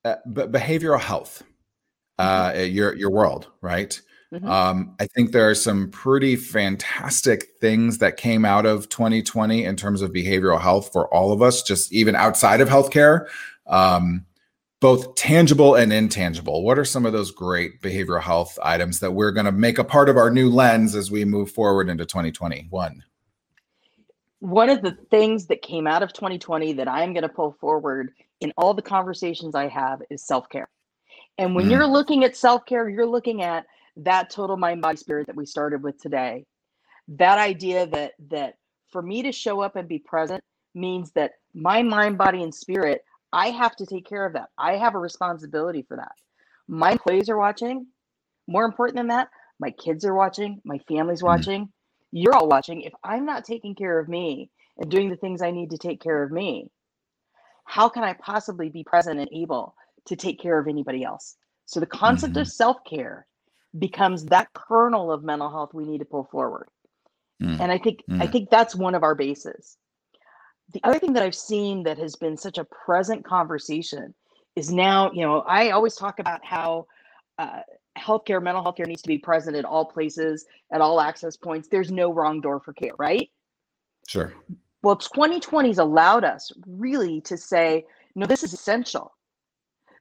uh, 0.05 0.17
but 0.27 0.53
behavioral 0.53 1.01
health 1.01 1.43
uh 2.19 2.51
mm-hmm. 2.51 2.75
your 2.75 2.95
your 2.95 3.11
world 3.11 3.49
right 3.63 4.03
mm-hmm. 4.35 4.47
um 4.47 4.95
i 5.01 5.07
think 5.07 5.33
there 5.33 5.49
are 5.49 5.55
some 5.55 5.91
pretty 5.91 6.37
fantastic 6.37 7.47
things 7.59 7.97
that 7.97 8.19
came 8.19 8.45
out 8.45 8.67
of 8.67 8.87
2020 8.91 9.65
in 9.65 9.77
terms 9.77 10.03
of 10.03 10.13
behavioral 10.13 10.61
health 10.61 10.93
for 10.93 11.13
all 11.15 11.33
of 11.33 11.41
us 11.41 11.63
just 11.63 11.91
even 11.91 12.15
outside 12.17 12.61
of 12.61 12.69
healthcare 12.69 13.27
um 13.69 14.25
both 14.81 15.15
tangible 15.17 15.75
and 15.75 15.93
intangible. 15.93 16.63
What 16.63 16.79
are 16.79 16.85
some 16.85 17.05
of 17.05 17.13
those 17.13 17.31
great 17.31 17.83
behavioral 17.83 18.23
health 18.23 18.59
items 18.63 19.01
that 19.01 19.11
we're 19.11 19.33
going 19.33 19.47
to 19.47 19.53
make 19.53 19.79
a 19.79 19.85
part 19.85 20.09
of 20.09 20.17
our 20.17 20.31
new 20.31 20.49
lens 20.49 20.95
as 20.95 21.11
we 21.11 21.25
move 21.25 21.51
forward 21.51 21.89
into 21.89 22.07
2021? 22.07 23.03
One 24.41 24.71
of 24.71 24.83
the 24.83 24.97
things 25.11 25.47
that 25.47 25.63
came 25.63 25.89
out 25.89 26.05
of 26.05 26.13
2020 26.13 26.75
that 26.75 26.87
I'm 26.87 27.13
going 27.13 27.23
to 27.23 27.29
pull 27.29 27.57
forward 27.61 28.13
in 28.41 28.53
all 28.57 28.73
the 28.73 28.83
conversations 28.83 29.57
I 29.57 29.67
have 29.67 30.01
is 30.11 30.25
self 30.25 30.49
care. 30.49 30.69
And 31.39 31.57
when 31.57 31.67
mm. 31.67 31.73
you're 31.73 31.87
looking 31.87 32.23
at 32.23 32.37
self 32.37 32.65
care, 32.65 32.89
you're 32.89 33.07
looking 33.07 33.43
at 33.43 33.67
that 33.97 34.31
total 34.31 34.57
mind, 34.57 34.81
body, 34.81 34.97
spirit 34.97 35.27
that 35.27 35.35
we 35.35 35.45
started 35.45 35.83
with 35.83 36.01
today. 36.01 36.45
That 37.09 37.39
idea 37.39 37.89
that 37.89 38.13
that 38.29 38.59
for 38.91 39.03
me 39.03 39.23
to 39.23 39.33
show 39.33 39.61
up 39.61 39.75
and 39.75 39.89
be 39.89 39.99
present 39.99 40.43
means 40.73 41.11
that 41.13 41.33
my 41.53 41.83
mind, 41.83 42.17
body, 42.17 42.45
and 42.45 42.55
spirit 42.55 43.03
I 43.33 43.51
have 43.51 43.77
to 43.77 43.87
take 43.87 44.07
care 44.07 44.25
of 44.25 44.33
that. 44.35 44.49
I 44.57 44.77
have 44.77 44.95
a 44.95 44.99
responsibility 44.99 45.83
for 45.83 45.97
that. 45.97 46.13
My 46.67 46.93
employees 46.93 47.29
are 47.29 47.39
watching. 47.39 47.87
More 48.47 48.65
important 48.65 48.97
than 48.97 49.09
that, 49.09 49.29
my 49.61 49.71
kids 49.71 50.05
are 50.05 50.15
watching, 50.15 50.61
my 50.65 50.79
family's 50.89 51.19
mm-hmm. 51.19 51.27
watching, 51.27 51.63
mm-hmm. 51.63 52.17
you're 52.17 52.35
all 52.35 52.49
watching. 52.49 52.83
If 52.83 52.95
I'm 53.05 53.27
not 53.27 53.45
taking 53.45 53.75
care 53.75 53.99
of 53.99 54.09
me 54.09 54.51
and 54.79 54.91
doing 54.91 55.11
the 55.11 55.17
things 55.17 55.43
I 55.43 55.51
need 55.51 55.71
to 55.71 55.79
take 55.79 56.01
care 56.01 56.23
of 56.23 56.31
me, 56.31 56.71
how 57.65 57.89
can 57.89 58.05
I 58.05 58.15
possibly 58.15 58.71
be 58.71 58.85
present 58.85 59.21
and 59.21 59.29
able 59.33 59.75
to 60.07 60.17
take 60.17 60.41
care 60.41 60.59
of 60.59 60.69
anybody 60.69 61.05
else? 61.05 61.37
So 61.67 61.81
the 61.81 61.87
concept 61.87 62.33
mm-hmm. 62.33 62.41
of 62.41 62.49
self 62.49 62.79
care 62.89 63.27
becomes 63.79 64.25
that 64.27 64.49
kernel 64.55 65.13
of 65.13 65.23
mental 65.23 65.51
health 65.51 65.75
we 65.75 65.85
need 65.85 65.99
to 65.99 66.07
pull 66.07 66.25
forward. 66.25 66.69
Mm-hmm. 67.43 67.61
And 67.61 67.71
I 67.71 67.79
think 67.79 68.01
I 68.09 68.27
mm. 68.27 68.33
think 68.33 68.51
that's 68.51 68.75
one 68.75 68.95
of 68.95 69.03
our 69.03 69.15
bases. 69.15 69.77
The 70.73 70.81
other 70.85 70.99
thing 70.99 71.15
that 71.15 71.23
I've 71.23 71.35
seen 71.35 71.83
that 71.85 71.99
has 71.99 72.15
been 72.15 72.37
such 72.37 72.59
a 72.59 72.65
present 72.65 73.25
conversation 73.25 74.15
is 74.57 74.71
now, 74.71 75.11
you 75.13 75.23
know, 75.23 75.41
I 75.41 75.71
always 75.71 75.95
talk 75.95 76.19
about 76.19 76.45
how 76.45 76.87
uh, 77.39 77.61
healthcare, 77.99 78.43
mental 78.43 78.63
health 78.63 78.77
care 78.77 78.87
needs 78.87 79.03
to 79.03 79.09
be 79.09 79.19
present 79.19 79.57
at 79.57 79.65
all 79.65 79.85
places, 79.85 80.45
at 80.73 80.81
all 80.81 81.01
access 81.01 81.37
points. 81.37 81.69
There's 81.69 81.91
no 81.91 82.13
wrong 82.13 82.41
door 82.41 82.61
for 82.61 82.73
care, 82.73 82.93
right? 82.99 83.31
Sure. 84.07 84.35
Well, 84.83 84.97
2020 84.97 85.69
has 85.69 85.79
allowed 85.79 86.25
us 86.25 86.53
really 86.67 87.21
to 87.23 87.37
say, 87.37 87.87
no, 88.15 88.27
this 88.27 88.43
is 88.43 88.53
essential. 88.53 89.13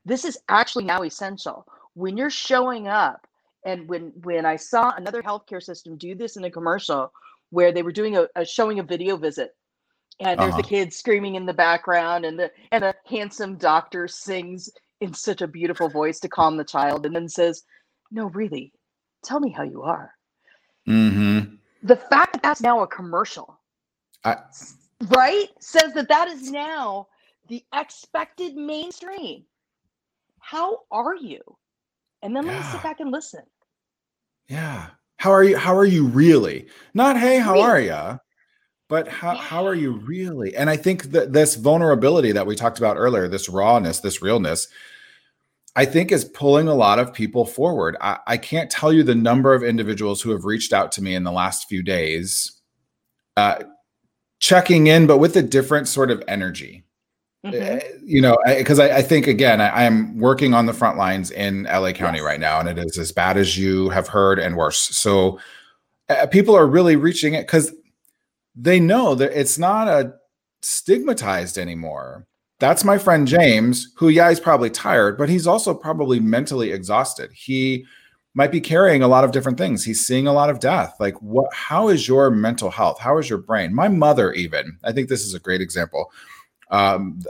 This 0.06 0.26
is 0.26 0.38
actually 0.50 0.86
now 0.86 1.04
essential. 1.04 1.66
When 1.94 2.18
you're 2.18 2.30
showing 2.30 2.88
up, 2.88 3.28
and 3.66 3.88
when 3.90 4.14
when 4.24 4.46
I 4.46 4.56
saw 4.56 4.94
another 4.96 5.22
healthcare 5.22 5.62
system 5.62 5.98
do 5.98 6.16
this 6.16 6.38
in 6.38 6.46
a 6.46 6.52
commercial 6.52 7.12
where 7.50 7.74
they 7.74 7.84
were 7.84 7.92
doing 7.92 8.16
a, 8.16 8.28
a 8.36 8.46
showing 8.46 8.80
a 8.80 8.84
video 8.84 9.18
visit, 9.18 9.56
and 10.20 10.40
there's 10.40 10.54
uh-huh. 10.54 10.62
the 10.62 10.68
kids 10.68 10.96
screaming 10.96 11.36
in 11.36 11.46
the 11.46 11.54
background, 11.54 12.26
and 12.26 12.40
the 12.40 12.52
and 12.72 12.84
a 12.84 12.94
handsome 13.06 13.56
doctor 13.56 14.08
sings 14.08 14.70
in 15.02 15.14
such 15.14 15.42
a 15.42 15.48
beautiful 15.48 15.90
voice 15.90 16.20
to 16.22 16.28
calm 16.28 16.58
the 16.58 16.64
child, 16.64 17.06
and 17.06 17.16
then 17.16 17.30
says, 17.30 17.64
"No, 18.12 18.26
really, 18.28 18.74
tell 19.24 19.40
me 19.40 19.52
how 19.52 19.64
you 19.64 19.84
are." 19.84 20.12
Mm-hmm. 20.88 21.56
The 21.84 21.96
fact 21.96 22.34
that 22.34 22.42
that's 22.42 22.62
now 22.62 22.82
a 22.82 22.88
commercial 22.88 23.60
I, 24.24 24.38
right? 25.10 25.50
Says 25.60 25.94
that 25.94 26.10
that 26.10 26.28
is 26.28 26.52
now 26.52 27.08
the 27.48 27.64
expected 27.74 28.56
mainstream. 28.56 29.44
How 30.40 30.80
are 30.92 31.16
you? 31.16 31.42
And 32.22 32.36
then 32.36 32.46
yeah. 32.46 32.54
let 32.54 32.66
me 32.66 32.72
sit 32.72 32.84
back 32.84 33.00
and 33.00 33.12
listen. 33.12 33.44
Yeah. 34.48 34.88
How 35.18 35.32
are 35.32 35.44
you? 35.44 35.58
How 35.58 35.76
are 35.76 35.86
you 35.86 36.08
really? 36.08 36.68
Not 36.94 37.18
hey, 37.18 37.38
how 37.38 37.54
really? 37.54 37.64
are 37.64 37.82
you? 37.82 38.20
But 38.90 39.08
how, 39.08 39.34
yeah. 39.34 39.42
how 39.42 39.66
are 39.66 39.76
you 39.76 39.92
really? 39.92 40.56
And 40.56 40.70
I 40.70 40.78
think 40.78 41.12
that 41.12 41.34
this 41.34 41.56
vulnerability 41.56 42.32
that 42.32 42.48
we 42.48 42.56
talked 42.56 42.78
about 42.78 42.98
earlier, 42.98 43.28
this 43.28 43.50
rawness, 43.50 44.00
this 44.00 44.22
realness, 44.22 44.68
I 45.76 45.86
think 45.86 46.12
is 46.12 46.26
pulling 46.26 46.68
a 46.68 46.74
lot 46.74 46.98
of 46.98 47.14
people 47.14 47.46
forward. 47.46 47.98
I, 48.02 48.18
I 48.26 48.38
can't 48.38 48.72
tell 48.72 48.94
you 48.94 49.04
the 49.04 49.14
number 49.14 49.54
of 49.54 49.64
individuals 49.64 50.22
who 50.22 50.32
have 50.32 50.46
reached 50.46 50.74
out 50.74 50.92
to 50.94 51.04
me 51.04 51.16
in 51.16 51.24
the 51.24 51.32
last 51.32 51.68
few 51.68 51.84
days, 51.84 52.52
uh, 53.36 53.64
checking 54.40 54.88
in, 54.88 55.06
but 55.06 55.18
with 55.18 55.36
a 55.36 55.44
different 55.44 55.88
sort 55.88 56.10
of 56.10 56.24
energy. 56.28 56.84
Mm-hmm. 57.46 57.78
Uh, 57.78 58.00
you 58.04 58.22
know, 58.22 58.38
because 58.46 58.80
I, 58.80 58.88
I, 58.88 58.96
I, 58.98 59.02
think 59.04 59.28
again, 59.28 59.62
I, 59.62 59.84
am 59.84 60.18
working 60.18 60.56
on 60.56 60.66
the 60.66 60.74
front 60.74 60.98
lines 60.98 61.30
in 61.30 61.64
LA 61.66 61.92
County 61.92 62.18
yes. 62.18 62.26
right 62.26 62.40
now, 62.40 62.60
and 62.60 62.68
it 62.68 62.80
is 62.80 62.98
as 62.98 63.12
bad 63.12 63.38
as 63.38 63.58
you 63.58 63.90
have 63.90 64.08
heard 64.08 64.40
and 64.40 64.58
worse. 64.58 64.80
So 64.80 65.40
uh, 66.10 66.26
people 66.26 66.56
are 66.56 66.66
really 66.66 66.96
reaching 66.96 67.36
it 67.36 67.46
because 67.46 67.72
they 68.60 68.80
know 68.80 69.16
that 69.16 69.40
it's 69.40 69.60
not 69.60 69.88
a 69.88 70.14
stigmatized 70.62 71.58
anymore. 71.58 72.26
That's 72.60 72.84
my 72.84 72.98
friend 72.98 73.28
James, 73.28 73.94
who 73.98 74.10
yeah, 74.10 74.30
he's 74.30 74.40
probably 74.40 74.72
tired, 74.72 75.18
but 75.18 75.30
he's 75.30 75.46
also 75.46 75.76
probably 75.76 76.20
mentally 76.20 76.72
exhausted. 76.72 77.32
He 77.34 77.86
might 78.34 78.52
be 78.52 78.62
carrying 78.62 79.04
a 79.04 79.08
lot 79.08 79.24
of 79.24 79.32
different 79.32 79.60
things. 79.60 79.84
He's 79.84 80.06
seeing 80.06 80.26
a 80.26 80.34
lot 80.34 80.50
of 80.50 80.60
death. 80.60 80.96
Like, 81.00 81.22
what? 81.22 81.54
How 81.54 81.88
is 81.88 82.08
your 82.08 82.32
mental 82.32 82.72
health? 82.72 83.00
How 83.00 83.20
is 83.20 83.30
your 83.30 83.40
brain? 83.40 83.76
My 83.76 83.88
mother, 83.88 84.34
even. 84.34 84.78
I 84.84 84.92
think 84.92 85.08
this 85.08 85.24
is 85.24 85.36
a 85.36 85.40
great 85.40 85.62
example. 85.62 86.12
Um, 86.72 87.22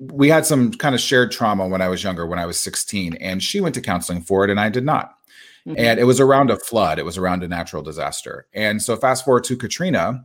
we 0.00 0.28
had 0.28 0.46
some 0.46 0.72
kind 0.72 0.94
of 0.94 1.00
shared 1.00 1.32
trauma 1.32 1.66
when 1.66 1.82
I 1.82 1.88
was 1.88 2.04
younger, 2.04 2.26
when 2.26 2.38
I 2.38 2.46
was 2.46 2.58
16, 2.58 3.14
and 3.14 3.42
she 3.42 3.60
went 3.60 3.74
to 3.74 3.80
counseling 3.80 4.20
for 4.20 4.44
it, 4.44 4.50
and 4.50 4.60
I 4.60 4.68
did 4.68 4.84
not. 4.84 5.17
Mm-hmm. 5.68 5.78
And 5.78 6.00
it 6.00 6.04
was 6.04 6.18
around 6.18 6.50
a 6.50 6.56
flood. 6.56 6.98
It 6.98 7.04
was 7.04 7.18
around 7.18 7.42
a 7.42 7.48
natural 7.48 7.82
disaster. 7.82 8.46
And 8.54 8.80
so, 8.80 8.96
fast 8.96 9.24
forward 9.24 9.44
to 9.44 9.56
Katrina 9.56 10.24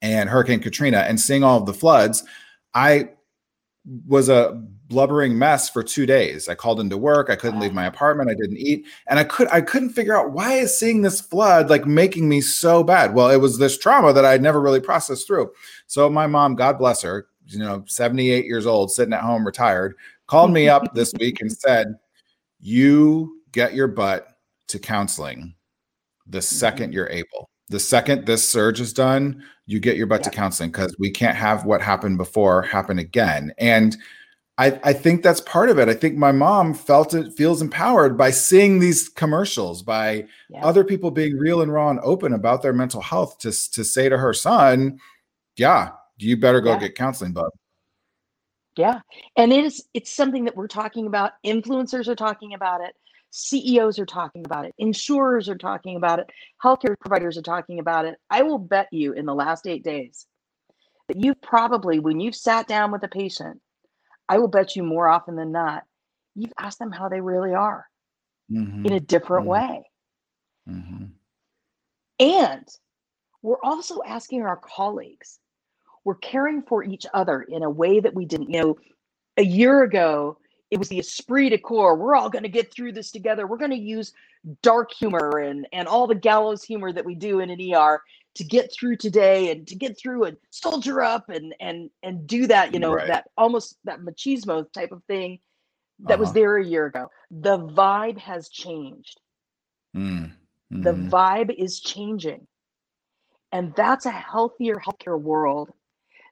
and 0.00 0.30
Hurricane 0.30 0.60
Katrina, 0.60 0.98
and 1.00 1.20
seeing 1.20 1.44
all 1.44 1.58
of 1.58 1.66
the 1.66 1.74
floods, 1.74 2.24
I 2.74 3.10
was 4.06 4.28
a 4.30 4.62
blubbering 4.88 5.38
mess 5.38 5.68
for 5.68 5.82
two 5.82 6.06
days. 6.06 6.48
I 6.48 6.54
called 6.54 6.80
into 6.80 6.96
work. 6.96 7.28
I 7.28 7.36
couldn't 7.36 7.60
leave 7.60 7.74
my 7.74 7.86
apartment. 7.86 8.30
I 8.30 8.34
didn't 8.34 8.56
eat, 8.56 8.86
and 9.08 9.18
I 9.18 9.24
could 9.24 9.48
I 9.48 9.60
couldn't 9.60 9.90
figure 9.90 10.16
out 10.16 10.32
why 10.32 10.54
is 10.54 10.78
seeing 10.78 11.02
this 11.02 11.20
flood 11.20 11.68
like 11.68 11.86
making 11.86 12.28
me 12.28 12.40
so 12.40 12.82
bad. 12.82 13.14
Well, 13.14 13.30
it 13.30 13.36
was 13.36 13.58
this 13.58 13.76
trauma 13.76 14.12
that 14.12 14.24
I 14.24 14.32
had 14.32 14.42
never 14.42 14.60
really 14.60 14.80
processed 14.80 15.26
through. 15.26 15.52
So 15.86 16.08
my 16.08 16.26
mom, 16.26 16.54
God 16.54 16.78
bless 16.78 17.02
her, 17.02 17.26
you 17.46 17.58
know, 17.58 17.84
78 17.86 18.46
years 18.46 18.66
old, 18.66 18.90
sitting 18.90 19.12
at 19.12 19.22
home, 19.22 19.44
retired, 19.44 19.96
called 20.26 20.50
me 20.50 20.68
up 20.68 20.94
this 20.94 21.12
week 21.20 21.40
and 21.40 21.52
said, 21.52 21.94
"You 22.60 23.42
get 23.52 23.74
your 23.74 23.88
butt 23.88 24.35
to 24.68 24.78
counseling 24.78 25.54
the 26.26 26.38
2nd 26.38 26.76
mm-hmm. 26.76 26.92
you're 26.92 27.10
able." 27.10 27.50
The 27.68 27.80
second 27.80 28.26
this 28.26 28.48
surge 28.48 28.80
is 28.80 28.92
done, 28.92 29.42
you 29.66 29.80
get 29.80 29.96
your 29.96 30.06
butt 30.06 30.20
yeah. 30.20 30.30
to 30.30 30.36
counseling 30.36 30.70
because 30.70 30.94
we 30.98 31.10
can't 31.10 31.36
have 31.36 31.64
what 31.64 31.82
happened 31.82 32.16
before 32.16 32.62
happen 32.62 32.98
again. 33.00 33.52
And 33.58 33.96
I, 34.58 34.78
I 34.84 34.92
think 34.94 35.22
that's 35.22 35.40
part 35.42 35.68
of 35.68 35.78
it. 35.78 35.88
I 35.88 35.94
think 35.94 36.16
my 36.16 36.32
mom 36.32 36.72
felt 36.72 37.12
it 37.12 37.34
feels 37.34 37.60
empowered 37.60 38.16
by 38.16 38.30
seeing 38.30 38.78
these 38.78 39.08
commercials, 39.08 39.82
by 39.82 40.26
yeah. 40.48 40.64
other 40.64 40.82
people 40.82 41.10
being 41.10 41.36
real 41.36 41.60
and 41.60 41.72
raw 41.72 41.90
and 41.90 42.00
open 42.00 42.32
about 42.32 42.62
their 42.62 42.72
mental 42.72 43.02
health 43.02 43.38
to, 43.40 43.50
to 43.72 43.84
say 43.84 44.08
to 44.08 44.16
her 44.16 44.32
son, 44.32 44.98
yeah, 45.56 45.90
you 46.16 46.36
better 46.38 46.62
go 46.62 46.72
yeah. 46.72 46.80
get 46.80 46.94
counseling, 46.94 47.32
bud. 47.32 47.50
Yeah. 48.76 49.00
And 49.36 49.52
it 49.52 49.64
is 49.64 49.84
it's 49.92 50.14
something 50.14 50.44
that 50.44 50.56
we're 50.56 50.68
talking 50.68 51.06
about. 51.06 51.32
Influencers 51.44 52.08
are 52.08 52.14
talking 52.14 52.54
about 52.54 52.80
it. 52.80 52.94
CEOs 53.30 53.98
are 53.98 54.06
talking 54.06 54.44
about 54.44 54.64
it. 54.64 54.74
Insurers 54.78 55.48
are 55.48 55.58
talking 55.58 55.96
about 55.96 56.18
it. 56.18 56.30
Healthcare 56.62 56.98
providers 56.98 57.36
are 57.36 57.42
talking 57.42 57.78
about 57.78 58.04
it. 58.04 58.18
I 58.30 58.42
will 58.42 58.58
bet 58.58 58.88
you 58.92 59.12
in 59.12 59.26
the 59.26 59.34
last 59.34 59.66
eight 59.66 59.84
days 59.84 60.26
that 61.08 61.22
you've 61.22 61.40
probably, 61.42 61.98
when 61.98 62.20
you've 62.20 62.34
sat 62.34 62.66
down 62.66 62.90
with 62.90 63.02
a 63.02 63.08
patient 63.08 63.60
I 64.28 64.38
will 64.38 64.48
bet 64.48 64.76
you 64.76 64.82
more 64.82 65.08
often 65.08 65.36
than 65.36 65.52
not, 65.52 65.84
you've 66.34 66.52
asked 66.58 66.78
them 66.78 66.92
how 66.92 67.08
they 67.08 67.20
really 67.20 67.54
are 67.54 67.86
mm-hmm. 68.50 68.86
in 68.86 68.92
a 68.92 69.00
different 69.00 69.46
mm-hmm. 69.46 69.50
way. 69.50 69.90
Mm-hmm. 70.68 71.04
And 72.18 72.68
we're 73.42 73.62
also 73.62 74.00
asking 74.06 74.42
our 74.42 74.56
colleagues, 74.56 75.38
we're 76.04 76.16
caring 76.16 76.62
for 76.62 76.82
each 76.82 77.06
other 77.14 77.42
in 77.42 77.62
a 77.62 77.70
way 77.70 78.00
that 78.00 78.14
we 78.14 78.24
didn't. 78.24 78.50
You 78.50 78.62
know, 78.62 78.76
a 79.36 79.44
year 79.44 79.82
ago, 79.82 80.38
it 80.70 80.78
was 80.78 80.88
the 80.88 80.98
esprit 80.98 81.50
de 81.50 81.58
corps. 81.58 81.96
We're 81.96 82.16
all 82.16 82.28
going 82.28 82.42
to 82.42 82.48
get 82.48 82.72
through 82.72 82.92
this 82.92 83.12
together. 83.12 83.46
We're 83.46 83.56
going 83.56 83.70
to 83.70 83.76
use 83.76 84.12
dark 84.62 84.92
humor 84.92 85.38
and 85.38 85.66
and 85.72 85.88
all 85.88 86.06
the 86.06 86.14
gallows 86.14 86.62
humor 86.62 86.92
that 86.92 87.04
we 87.04 87.14
do 87.14 87.40
in 87.40 87.50
an 87.50 87.74
ER 87.74 88.00
to 88.36 88.44
get 88.44 88.72
through 88.72 88.96
today 88.96 89.50
and 89.50 89.66
to 89.66 89.74
get 89.74 89.98
through 89.98 90.24
and 90.24 90.36
soldier 90.50 91.02
up 91.02 91.28
and 91.30 91.54
and 91.58 91.90
and 92.02 92.26
do 92.26 92.46
that 92.46 92.72
you 92.72 92.78
know 92.78 92.92
right. 92.92 93.08
that 93.08 93.28
almost 93.36 93.76
that 93.84 94.00
machismo 94.00 94.70
type 94.72 94.92
of 94.92 95.02
thing 95.04 95.38
that 96.00 96.14
uh-huh. 96.14 96.20
was 96.20 96.32
there 96.32 96.58
a 96.58 96.64
year 96.64 96.86
ago 96.86 97.10
the 97.30 97.58
vibe 97.58 98.18
has 98.18 98.48
changed 98.48 99.20
mm. 99.96 100.30
mm-hmm. 100.30 100.82
the 100.82 100.92
vibe 100.92 101.52
is 101.56 101.80
changing 101.80 102.46
and 103.52 103.74
that's 103.74 104.06
a 104.06 104.10
healthier 104.10 104.76
healthcare 104.76 105.20
world 105.20 105.72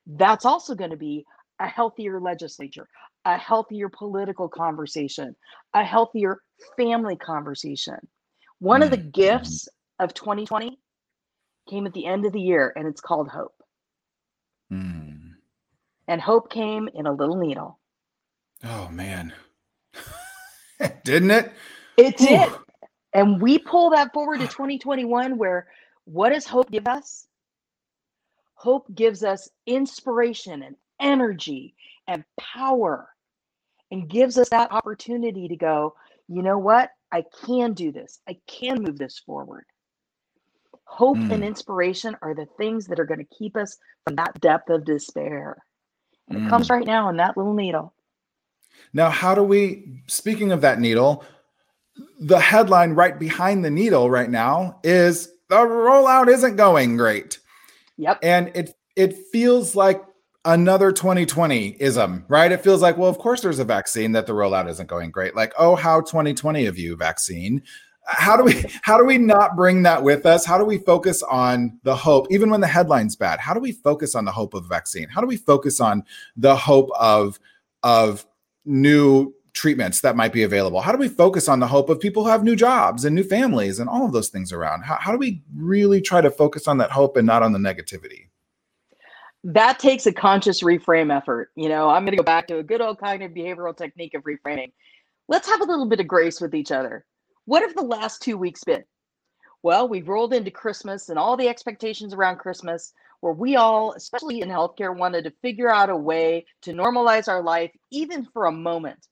that's 0.07 0.45
also 0.45 0.75
going 0.75 0.91
to 0.91 0.97
be 0.97 1.25
a 1.59 1.67
healthier 1.67 2.21
legislature 2.21 2.87
a 3.25 3.37
healthier 3.37 3.89
political 3.89 4.49
conversation 4.49 5.35
a 5.75 5.85
healthier 5.85 6.41
family 6.77 7.17
conversation 7.17 7.99
one 8.59 8.83
of 8.83 8.91
the 8.91 8.97
mm-hmm. 8.97 9.11
gifts 9.11 9.69
of 9.99 10.15
2020 10.15 10.79
came 11.69 11.87
at 11.87 11.93
the 11.93 12.07
end 12.07 12.27
of 12.27 12.33
the 12.33 12.41
year, 12.41 12.73
and 12.77 12.87
it's 12.87 13.01
called 13.01 13.29
Hope. 13.29 13.55
Mm. 14.73 15.33
And 16.09 16.21
Hope 16.21 16.51
came 16.51 16.89
in 16.95 17.07
a 17.07 17.13
little 17.13 17.37
needle. 17.37 17.79
Oh, 18.65 18.89
man. 18.89 19.33
Didn't 21.05 21.31
it? 21.31 21.53
It 21.97 22.17
did. 22.17 22.51
And 23.13 23.41
we 23.41 23.59
pull 23.59 23.91
that 23.91 24.13
forward 24.13 24.41
to 24.41 24.47
2021, 24.47 25.39
where 25.39 25.69
what 26.05 26.31
does 26.31 26.47
hope 26.47 26.71
give 26.71 26.89
us? 26.89 27.29
Hope 28.55 28.93
gives 28.95 29.23
us 29.23 29.49
inspiration 29.67 30.63
and 30.65 30.75
energy 31.01 31.75
and 32.09 32.25
power 32.41 33.14
and 33.95 34.09
gives 34.09 34.37
us 34.39 34.49
that 34.49 34.73
opportunity 34.73 35.47
to 35.47 35.55
go, 35.57 35.95
you 36.27 36.43
know 36.43 36.59
what? 36.59 36.91
I 37.13 37.25
can 37.47 37.75
do 37.75 37.93
this. 37.93 38.19
I 38.29 38.37
can 38.49 38.83
move 38.83 38.99
this 38.99 39.21
forward. 39.21 39.65
Hope 40.83 41.17
mm. 41.17 41.33
and 41.33 41.45
inspiration 41.45 42.17
are 42.21 42.35
the 42.35 42.49
things 42.59 42.89
that 42.89 42.99
are 42.99 43.05
going 43.05 43.21
to 43.21 43.37
keep 43.39 43.57
us 43.57 43.79
from 44.05 44.17
that 44.17 44.41
depth 44.41 44.69
of 44.69 44.85
despair. 44.85 45.59
And 46.29 46.41
mm. 46.41 46.47
it 46.47 46.51
comes 46.51 46.71
right 46.71 46.85
now 46.85 47.09
in 47.09 47.19
that 47.19 47.37
little 47.37 47.55
needle. 47.55 47.95
Now, 48.93 49.11
how 49.11 49.33
do 49.33 49.45
we, 49.45 50.03
speaking 50.09 50.51
of 50.51 50.61
that 50.63 50.81
needle, 50.81 51.25
the 52.19 52.41
headline 52.41 52.95
right 52.95 53.17
behind 53.17 53.65
the 53.65 53.71
needle 53.71 54.11
right 54.11 54.29
now 54.29 54.81
is 54.83 55.29
the 55.49 55.57
rollout 55.57 56.27
isn't 56.27 56.57
going 56.57 56.97
great. 56.97 57.39
Yep. 57.97 58.19
And 58.25 58.51
it 58.57 58.75
it 58.97 59.17
feels 59.31 59.77
like 59.77 60.03
another 60.45 60.93
2020 60.93 61.77
ism, 61.81 62.25
right? 62.29 62.53
It 62.53 62.63
feels 62.63 62.83
like, 62.83 62.99
well, 62.99 63.09
of 63.09 63.19
course 63.19 63.41
there's 63.41 63.59
a 63.59 63.65
vaccine 63.65 64.13
that 64.13 64.27
the 64.27 64.33
rollout 64.33 64.69
isn't 64.69 64.89
going 64.89 65.11
great. 65.11 65.35
Like, 65.35 65.53
oh, 65.59 65.75
how 65.75 66.01
2020 66.01 66.67
of 66.67 66.79
you 66.79 66.97
vaccine. 66.97 67.63
How 68.07 68.37
do 68.37 68.45
we 68.45 68.63
how 68.83 68.99
do 68.99 69.05
we 69.05 69.17
not 69.17 69.57
bring 69.57 69.83
that 69.85 70.03
with 70.03 70.27
us? 70.27 70.45
How 70.45 70.59
do 70.59 70.65
we 70.65 70.77
focus 70.77 71.23
on 71.23 71.79
the 71.85 71.97
hope, 71.97 72.27
even 72.31 72.51
when 72.51 72.61
the 72.61 72.67
headline's 72.67 73.17
bad? 73.17 73.41
How 73.41 73.55
do 73.55 73.61
we 73.61 73.73
focus 73.73 74.15
on 74.15 74.27
the 74.27 74.33
hope 74.33 74.53
of 74.53 74.69
vaccine? 74.69 75.09
How 75.09 75.23
do 75.23 75.27
we 75.27 75.39
focus 75.39 75.81
on 75.81 76.05
the 76.37 76.55
hope 76.55 76.91
of 76.99 77.39
of 77.83 78.27
new 78.67 79.33
treatments 79.55 80.03
that 80.03 80.17
might 80.17 80.35
be 80.35 80.43
available? 80.43 80.83
How 80.83 80.93
do 80.93 80.99
we 80.99 81.09
focus 81.09 81.49
on 81.49 81.61
the 81.61 81.67
hope 81.67 81.89
of 81.89 81.99
people 81.99 82.25
who 82.25 82.31
have 82.31 82.45
new 82.45 82.57
jobs 82.57 83.07
and 83.07 83.15
new 83.15 83.23
families 83.23 83.79
and 83.79 83.89
all 83.89 84.05
of 84.05 84.13
those 84.13 84.29
things 84.29 84.53
around? 84.53 84.83
How, 84.83 84.99
how 85.01 85.13
do 85.13 85.19
we 85.19 85.43
really 85.57 86.03
try 86.03 86.21
to 86.21 86.31
focus 86.31 86.69
on 86.69 86.77
that 86.79 86.91
hope 86.91 87.17
and 87.17 87.27
not 87.27 87.43
on 87.43 87.53
the 87.53 87.59
negativity? 87.59 88.27
That 89.45 89.79
takes 89.79 90.07
a 90.07 90.13
conscious 90.13 90.63
reframe 90.63 91.15
effort. 91.15 91.51
You 91.55 91.69
know, 91.69 91.91
I'm 91.91 92.05
going 92.05 92.13
to 92.13 92.17
go 92.17 92.23
back 92.23 92.47
to 92.49 92.59
a 92.59 92.63
good 92.63 92.81
old 92.81 92.99
kind 92.99 93.23
of 93.23 93.33
behavioral 93.33 93.77
technique 93.77 94.15
of 94.15 94.25
reframing. 94.25 94.73
Let's 95.29 95.49
have 95.49 95.61
a 95.61 95.65
little 95.65 95.87
bit 95.87 96.01
of 96.01 96.09
grace 96.09 96.41
with 96.41 96.55
each 96.55 96.73
other. 96.73 97.05
What 97.45 97.63
have 97.63 97.75
the 97.75 97.83
last 97.83 98.23
two 98.23 98.39
weeks 98.39 98.65
been? 98.65 98.85
Well, 99.63 99.89
we've 99.89 100.09
rolled 100.09 100.33
into 100.35 100.51
Christmas 100.51 101.11
and 101.11 101.19
all 101.19 101.37
the 101.37 101.49
expectations 101.49 102.15
around 102.15 102.39
Christmas, 102.39 102.93
where 103.21 103.33
we 103.33 103.57
all, 103.57 103.93
especially 103.93 104.41
in 104.41 104.49
healthcare, 104.49 104.97
wanted 104.97 105.25
to 105.25 105.33
figure 105.43 105.71
out 105.71 105.91
a 105.91 105.97
way 105.97 106.47
to 106.63 106.73
normalize 106.73 107.29
our 107.29 107.43
life, 107.43 107.71
even 107.91 108.25
for 108.25 108.47
a 108.47 108.53
moment, 108.53 109.09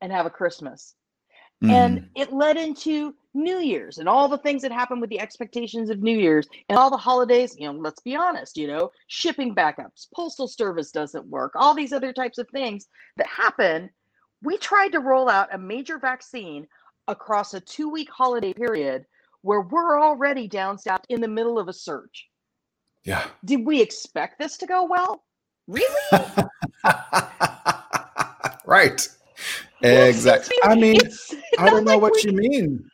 and 0.00 0.12
have 0.12 0.26
a 0.26 0.30
Christmas. 0.30 0.94
Mm. 1.62 1.70
And 1.70 2.08
it 2.14 2.32
led 2.32 2.56
into 2.56 3.14
New 3.38 3.58
Year's 3.58 3.98
and 3.98 4.08
all 4.08 4.28
the 4.28 4.38
things 4.38 4.62
that 4.62 4.72
happen 4.72 5.00
with 5.00 5.10
the 5.10 5.20
expectations 5.20 5.90
of 5.90 6.02
New 6.02 6.16
Year's 6.16 6.48
and 6.68 6.78
all 6.78 6.90
the 6.90 6.96
holidays. 6.96 7.56
You 7.58 7.72
know, 7.72 7.78
let's 7.78 8.00
be 8.00 8.16
honest, 8.16 8.56
you 8.56 8.66
know, 8.66 8.90
shipping 9.06 9.54
backups, 9.54 10.08
postal 10.14 10.48
service 10.48 10.90
doesn't 10.90 11.26
work, 11.26 11.52
all 11.54 11.74
these 11.74 11.92
other 11.92 12.12
types 12.12 12.38
of 12.38 12.48
things 12.50 12.88
that 13.16 13.26
happen. 13.26 13.90
We 14.42 14.58
tried 14.58 14.92
to 14.92 15.00
roll 15.00 15.28
out 15.28 15.54
a 15.54 15.58
major 15.58 15.98
vaccine 15.98 16.66
across 17.06 17.54
a 17.54 17.60
two 17.60 17.88
week 17.88 18.10
holiday 18.10 18.52
period 18.52 19.06
where 19.42 19.62
we're 19.62 20.00
already 20.00 20.48
downstaffed 20.48 21.04
in 21.08 21.20
the 21.20 21.28
middle 21.28 21.58
of 21.58 21.68
a 21.68 21.72
surge. 21.72 22.28
Yeah. 23.04 23.24
Did 23.44 23.64
we 23.64 23.80
expect 23.80 24.38
this 24.38 24.56
to 24.58 24.66
go 24.66 24.84
well? 24.84 25.24
Really? 25.66 26.12
right. 28.66 29.08
Exactly. 29.82 30.56
I 30.64 30.74
mean, 30.80 31.00
I 31.58 31.70
don't 31.70 31.84
know 31.84 31.92
like 31.92 32.02
what 32.02 32.12
we... 32.14 32.30
you 32.30 32.36
mean. 32.36 32.90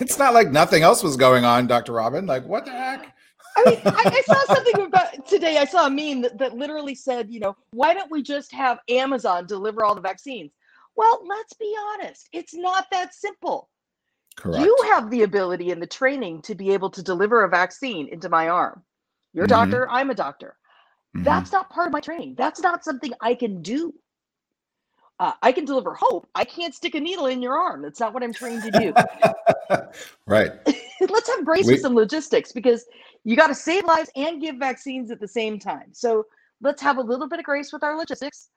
It's 0.00 0.18
not 0.18 0.34
like 0.34 0.50
nothing 0.50 0.82
else 0.82 1.02
was 1.02 1.16
going 1.16 1.44
on, 1.44 1.66
Dr. 1.66 1.92
Robin. 1.92 2.26
Like, 2.26 2.44
what 2.46 2.64
the 2.64 2.72
heck? 2.72 3.14
I 3.56 3.70
mean, 3.70 3.80
I, 3.84 4.02
I, 4.04 4.22
saw 4.22 4.54
something 4.54 4.80
about 4.82 5.26
today. 5.26 5.58
I 5.58 5.64
saw 5.64 5.86
a 5.86 5.90
meme 5.90 6.22
that, 6.22 6.38
that 6.38 6.56
literally 6.56 6.94
said, 6.94 7.30
you 7.30 7.40
know, 7.40 7.56
why 7.72 7.94
don't 7.94 8.10
we 8.10 8.22
just 8.22 8.52
have 8.52 8.78
Amazon 8.88 9.46
deliver 9.46 9.84
all 9.84 9.94
the 9.94 10.00
vaccines? 10.00 10.52
Well, 10.96 11.20
let's 11.26 11.52
be 11.54 11.74
honest, 11.92 12.28
it's 12.32 12.54
not 12.54 12.86
that 12.92 13.14
simple. 13.14 13.68
Correct. 14.36 14.64
You 14.64 14.76
have 14.90 15.10
the 15.10 15.22
ability 15.22 15.70
and 15.70 15.82
the 15.82 15.86
training 15.86 16.42
to 16.42 16.54
be 16.54 16.72
able 16.72 16.90
to 16.90 17.02
deliver 17.02 17.44
a 17.44 17.48
vaccine 17.48 18.08
into 18.08 18.28
my 18.28 18.48
arm. 18.48 18.82
You're 19.32 19.44
a 19.44 19.48
mm-hmm. 19.48 19.70
doctor, 19.70 19.88
I'm 19.90 20.10
a 20.10 20.14
doctor. 20.14 20.56
Mm-hmm. 21.16 21.24
That's 21.24 21.52
not 21.52 21.70
part 21.70 21.88
of 21.88 21.92
my 21.92 22.00
training. 22.00 22.36
That's 22.38 22.60
not 22.60 22.84
something 22.84 23.12
I 23.20 23.34
can 23.34 23.62
do. 23.62 23.92
Uh, 25.20 25.32
I 25.42 25.52
can 25.52 25.66
deliver 25.66 25.92
hope. 25.92 26.26
I 26.34 26.44
can't 26.44 26.74
stick 26.74 26.94
a 26.94 27.00
needle 27.00 27.26
in 27.26 27.42
your 27.42 27.54
arm. 27.56 27.82
That's 27.82 28.00
not 28.00 28.14
what 28.14 28.22
I'm 28.22 28.32
trained 28.32 28.62
to 28.62 28.70
do. 28.70 28.94
right. 30.26 30.50
Let's 31.00 31.28
have 31.28 31.44
grace 31.44 31.66
we- 31.66 31.74
with 31.74 31.82
some 31.82 31.94
logistics 31.94 32.52
because 32.52 32.86
you 33.24 33.36
got 33.36 33.48
to 33.48 33.54
save 33.54 33.84
lives 33.84 34.10
and 34.16 34.40
give 34.40 34.56
vaccines 34.56 35.10
at 35.10 35.20
the 35.20 35.28
same 35.28 35.58
time. 35.58 35.88
So 35.92 36.24
let's 36.62 36.80
have 36.80 36.96
a 36.96 37.02
little 37.02 37.28
bit 37.28 37.38
of 37.38 37.44
grace 37.44 37.70
with 37.70 37.82
our 37.82 37.98
logistics. 37.98 38.48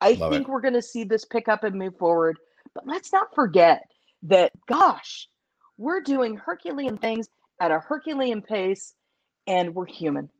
I 0.00 0.12
Love 0.12 0.32
think 0.32 0.46
it. 0.46 0.50
we're 0.50 0.60
going 0.60 0.74
to 0.74 0.82
see 0.82 1.02
this 1.02 1.24
pick 1.24 1.48
up 1.48 1.64
and 1.64 1.74
move 1.76 1.96
forward. 1.98 2.38
But 2.72 2.86
let's 2.86 3.12
not 3.12 3.34
forget 3.34 3.82
that, 4.22 4.52
gosh, 4.68 5.28
we're 5.76 6.00
doing 6.00 6.36
Herculean 6.36 6.98
things 6.98 7.28
at 7.60 7.72
a 7.72 7.80
Herculean 7.80 8.42
pace 8.42 8.94
and 9.48 9.74
we're 9.74 9.86
human. 9.86 10.30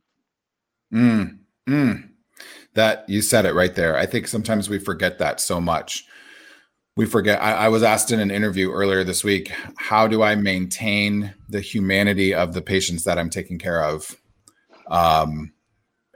Mm, 0.93 1.39
mm. 1.67 2.09
That 2.75 3.07
you 3.07 3.21
said 3.21 3.45
it 3.45 3.53
right 3.53 3.73
there. 3.73 3.95
I 3.97 4.05
think 4.05 4.27
sometimes 4.27 4.69
we 4.69 4.79
forget 4.79 5.19
that 5.19 5.39
so 5.39 5.61
much. 5.61 6.05
We 6.95 7.05
forget. 7.05 7.41
I, 7.41 7.53
I, 7.53 7.69
was 7.69 7.83
asked 7.83 8.11
in 8.11 8.19
an 8.19 8.31
interview 8.31 8.71
earlier 8.71 9.03
this 9.03 9.23
week, 9.23 9.51
how 9.77 10.07
do 10.07 10.21
I 10.21 10.35
maintain 10.35 11.33
the 11.49 11.61
humanity 11.61 12.33
of 12.33 12.53
the 12.53 12.61
patients 12.61 13.03
that 13.03 13.17
I'm 13.17 13.29
taking 13.29 13.57
care 13.57 13.83
of? 13.83 14.15
Um, 14.89 15.53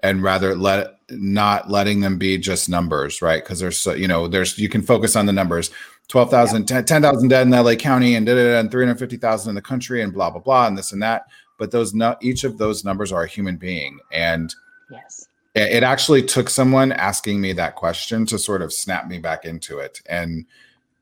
and 0.03 0.21
rather 0.21 0.55
let 0.55 0.93
not 1.09 1.69
letting 1.69 2.01
them 2.01 2.17
be 2.17 2.37
just 2.37 2.69
numbers, 2.69 3.21
right? 3.21 3.43
Because 3.43 3.59
there's 3.59 3.77
so, 3.77 3.93
you 3.93 4.07
know, 4.07 4.27
there's 4.27 4.57
you 4.57 4.69
can 4.69 4.81
focus 4.81 5.15
on 5.15 5.25
the 5.25 5.33
numbers 5.33 5.71
12,000, 6.09 6.69
yeah. 6.69 6.81
10,000 6.81 7.27
dead 7.27 7.47
in 7.47 7.51
LA 7.51 7.75
County 7.75 8.15
and, 8.15 8.27
and 8.29 8.71
350,000 8.71 9.49
in 9.49 9.55
the 9.55 9.61
country 9.61 10.01
and 10.01 10.13
blah, 10.13 10.29
blah, 10.29 10.39
blah, 10.39 10.67
and 10.67 10.77
this 10.77 10.91
and 10.91 11.01
that. 11.01 11.23
But 11.59 11.71
those, 11.71 11.93
each 12.21 12.43
of 12.43 12.57
those 12.57 12.85
numbers 12.85 13.11
are 13.11 13.23
a 13.23 13.27
human 13.27 13.57
being. 13.57 13.99
And 14.11 14.53
yes 14.89 15.26
it 15.61 15.83
actually 15.83 16.21
took 16.21 16.49
someone 16.49 16.91
asking 16.91 17.41
me 17.41 17.53
that 17.53 17.75
question 17.75 18.25
to 18.25 18.37
sort 18.37 18.61
of 18.61 18.73
snap 18.73 19.07
me 19.07 19.17
back 19.17 19.45
into 19.45 19.79
it 19.79 20.01
and 20.07 20.45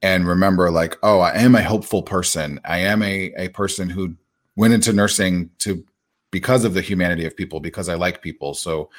and 0.02 0.28
remember 0.28 0.70
like 0.72 0.98
oh 1.04 1.20
i 1.20 1.32
am 1.36 1.56
a 1.56 1.63
hopeful 1.63 2.04
person. 2.04 2.60
I 2.65 2.80
am 2.80 3.02
a, 3.02 3.34
a 3.38 3.50
person 3.50 3.89
who 3.89 4.15
went 4.56 4.74
into 4.74 4.94
nursing 4.94 5.50
to 5.60 5.84
because 6.32 6.65
of 6.65 6.74
the 6.74 6.82
humanity 6.82 7.26
of 7.26 7.36
people 7.36 7.60
because 7.60 7.89
i 7.89 7.96
like 7.96 8.22
people. 8.22 8.54
So 8.54 8.89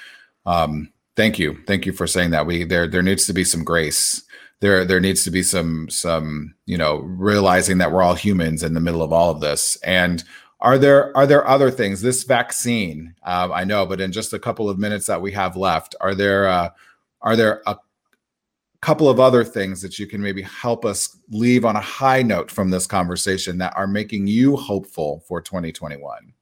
um 0.47 0.93
thank 1.17 1.39
you. 1.39 1.59
Thank 1.67 1.87
you 1.87 1.93
for 1.93 2.07
saying 2.07 2.31
that. 2.31 2.47
We 2.47 2.65
there 2.65 2.87
there 2.87 3.03
needs 3.03 3.27
to 3.27 3.33
be 3.33 3.45
some 3.45 3.65
grace. 3.65 4.23
There 4.61 4.85
there 4.85 5.01
needs 5.01 5.25
to 5.25 5.31
be 5.31 5.43
some 5.43 5.89
some 5.91 6.55
you 6.67 6.79
know 6.79 6.99
realizing 6.99 7.79
that 7.79 7.93
we're 7.93 8.03
all 8.03 8.15
humans 8.15 8.63
in 8.63 8.75
the 8.75 8.81
middle 8.81 9.03
of 9.03 9.13
all 9.13 9.31
of 9.31 9.41
this. 9.41 9.77
And 9.83 10.25
are 10.67 10.79
there 10.79 11.17
are 11.17 11.29
there 11.29 11.47
other 11.47 11.71
things? 11.71 12.01
This 12.01 12.25
vaccine, 12.25 13.15
uh, 13.23 13.51
I 13.55 13.63
know, 13.63 13.87
but 13.87 14.01
in 14.01 14.11
just 14.11 14.33
a 14.33 14.39
couple 14.39 14.69
of 14.69 14.81
minutes 14.81 15.07
that 15.07 15.23
we 15.23 15.31
have 15.31 15.57
left, 15.57 15.95
are 16.01 16.13
there 16.13 16.49
uh, 16.49 16.71
are 17.23 17.37
there 17.37 17.63
a 17.69 17.77
couple 18.81 19.09
of 19.09 19.21
other 19.21 19.45
things 19.45 19.81
that 19.83 20.01
you 20.01 20.09
can 20.09 20.21
maybe 20.21 20.43
help 20.43 20.85
us 20.85 21.19
leave 21.31 21.65
on 21.65 21.77
a 21.77 21.81
high 21.81 22.21
note 22.21 22.51
from 22.51 22.69
this 22.69 22.85
conversation 22.85 23.59
that 23.59 23.77
are 23.77 23.87
making 23.87 24.27
you 24.27 24.57
hopeful 24.57 25.23
for 25.29 25.41
2021? 25.41 26.33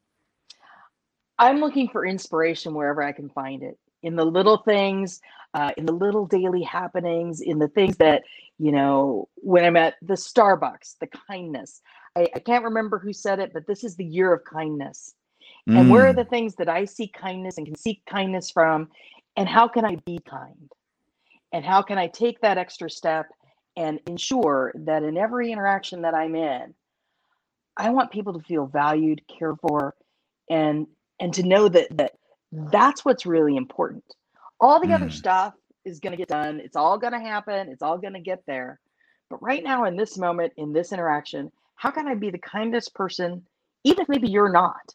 I'm 1.38 1.58
looking 1.58 1.90
for 1.90 2.06
inspiration 2.06 2.72
wherever 2.72 3.02
I 3.02 3.12
can 3.12 3.28
find 3.28 3.62
it 3.62 3.78
in 4.04 4.16
the 4.16 4.24
little 4.24 4.56
things, 4.56 5.20
uh, 5.52 5.72
in 5.76 5.84
the 5.84 5.92
little 5.92 6.24
daily 6.26 6.62
happenings, 6.62 7.42
in 7.42 7.58
the 7.58 7.68
things 7.68 7.98
that, 7.98 8.22
you 8.58 8.72
know, 8.72 9.28
when 9.36 9.66
I'm 9.66 9.76
at 9.76 9.96
the 10.00 10.14
Starbucks, 10.14 10.96
the 10.98 11.08
kindness. 11.28 11.82
I, 12.16 12.28
I 12.34 12.38
can't 12.38 12.64
remember 12.64 12.98
who 12.98 13.12
said 13.12 13.40
it, 13.40 13.52
but 13.52 13.66
this 13.66 13.84
is 13.84 13.96
the 13.96 14.04
year 14.04 14.32
of 14.32 14.44
kindness. 14.44 15.14
Mm. 15.68 15.80
And 15.80 15.90
where 15.90 16.06
are 16.08 16.12
mm. 16.12 16.16
the 16.16 16.24
things 16.24 16.54
that 16.56 16.68
I 16.68 16.84
see 16.84 17.08
kindness 17.08 17.58
and 17.58 17.66
can 17.66 17.76
seek 17.76 18.04
kindness 18.06 18.50
from? 18.50 18.88
And 19.36 19.48
how 19.48 19.68
can 19.68 19.84
I 19.84 19.96
be 20.06 20.20
kind? 20.28 20.70
And 21.52 21.64
how 21.64 21.82
can 21.82 21.98
I 21.98 22.08
take 22.08 22.40
that 22.40 22.58
extra 22.58 22.90
step 22.90 23.26
and 23.76 24.00
ensure 24.06 24.72
that 24.74 25.02
in 25.02 25.16
every 25.16 25.50
interaction 25.50 26.02
that 26.02 26.14
I'm 26.14 26.34
in, 26.34 26.74
I 27.76 27.90
want 27.90 28.12
people 28.12 28.32
to 28.34 28.44
feel 28.44 28.66
valued, 28.66 29.22
cared 29.26 29.56
for, 29.60 29.94
and 30.48 30.86
and 31.20 31.32
to 31.34 31.42
know 31.42 31.68
that 31.68 31.96
that 31.96 32.12
that's 32.52 33.04
what's 33.04 33.26
really 33.26 33.56
important. 33.56 34.04
All 34.60 34.80
the 34.80 34.88
mm. 34.88 34.94
other 34.94 35.10
stuff 35.10 35.54
is 35.84 36.00
going 36.00 36.12
to 36.12 36.16
get 36.16 36.28
done. 36.28 36.60
It's 36.60 36.76
all 36.76 36.98
going 36.98 37.12
to 37.12 37.18
happen. 37.18 37.68
It's 37.68 37.82
all 37.82 37.98
going 37.98 38.14
to 38.14 38.20
get 38.20 38.42
there. 38.46 38.80
But 39.28 39.42
right 39.42 39.64
now, 39.64 39.84
in 39.84 39.96
this 39.96 40.16
moment, 40.16 40.52
in 40.56 40.72
this 40.72 40.92
interaction, 40.92 41.50
how 41.76 41.90
can 41.90 42.08
I 42.08 42.14
be 42.14 42.30
the 42.30 42.38
kindest 42.38 42.94
person, 42.94 43.46
even 43.84 44.02
if 44.02 44.08
maybe 44.08 44.28
you're 44.28 44.52
not? 44.52 44.94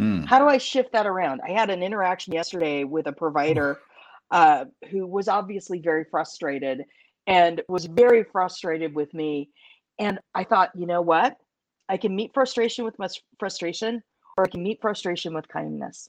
Mm. 0.00 0.26
How 0.26 0.38
do 0.38 0.46
I 0.46 0.58
shift 0.58 0.92
that 0.92 1.06
around? 1.06 1.40
I 1.46 1.52
had 1.52 1.70
an 1.70 1.82
interaction 1.82 2.32
yesterday 2.32 2.84
with 2.84 3.06
a 3.06 3.12
provider 3.12 3.78
uh, 4.30 4.66
who 4.90 5.06
was 5.06 5.28
obviously 5.28 5.80
very 5.80 6.04
frustrated 6.10 6.84
and 7.26 7.62
was 7.68 7.86
very 7.86 8.24
frustrated 8.24 8.94
with 8.94 9.12
me. 9.12 9.50
And 9.98 10.18
I 10.34 10.44
thought, 10.44 10.70
you 10.74 10.86
know 10.86 11.02
what? 11.02 11.36
I 11.88 11.96
can 11.96 12.14
meet 12.14 12.32
frustration 12.32 12.84
with 12.84 12.98
much 12.98 13.20
frustration, 13.38 14.02
or 14.38 14.44
I 14.44 14.48
can 14.48 14.62
meet 14.62 14.80
frustration 14.80 15.34
with 15.34 15.46
kindness. 15.48 16.08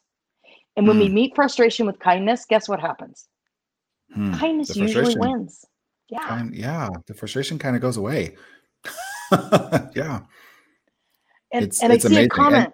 And 0.78 0.88
when 0.88 0.98
mm. 0.98 1.02
we 1.02 1.08
hmm. 1.08 1.16
meet 1.16 1.36
frustration 1.36 1.86
with 1.86 2.00
kindness, 2.00 2.46
guess 2.46 2.70
what 2.70 2.80
happens? 2.80 3.28
Hmm. 4.14 4.34
Kindness 4.34 4.76
usually 4.76 5.16
wins. 5.18 5.66
Yeah. 6.10 6.28
Kind, 6.28 6.56
yeah. 6.56 6.88
The 7.08 7.14
frustration 7.14 7.58
kind 7.58 7.76
of 7.76 7.82
goes 7.82 7.98
away. 7.98 8.36
yeah. 9.96 10.22
And, 11.54 11.66
it's, 11.66 11.84
and 11.84 11.92
it's 11.92 12.06
I 12.06 12.10
see 12.10 12.16
amazing. 12.16 12.26
a 12.26 12.30
comment. 12.30 12.66
And, 12.66 12.74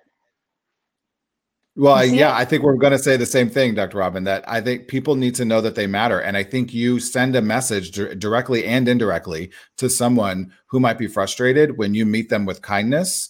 well, 1.77 2.03
yeah, 2.03 2.35
I 2.35 2.43
think 2.43 2.63
we're 2.63 2.75
going 2.75 2.93
to 2.93 2.99
say 2.99 3.17
the 3.17 3.25
same 3.27 3.51
thing, 3.51 3.75
Dr. 3.75 3.99
Robin, 3.99 4.23
that 4.23 4.43
I 4.49 4.61
think 4.61 4.87
people 4.87 5.15
need 5.15 5.35
to 5.35 5.45
know 5.45 5.61
that 5.61 5.75
they 5.75 5.85
matter. 5.85 6.19
And 6.19 6.35
I 6.35 6.41
think 6.41 6.73
you 6.73 6.99
send 6.99 7.35
a 7.35 7.41
message 7.41 7.91
d- 7.91 8.15
directly 8.15 8.65
and 8.65 8.87
indirectly 8.87 9.51
to 9.77 9.87
someone 9.87 10.51
who 10.65 10.79
might 10.79 10.97
be 10.97 11.05
frustrated 11.05 11.77
when 11.77 11.93
you 11.93 12.03
meet 12.03 12.29
them 12.29 12.47
with 12.47 12.63
kindness. 12.63 13.29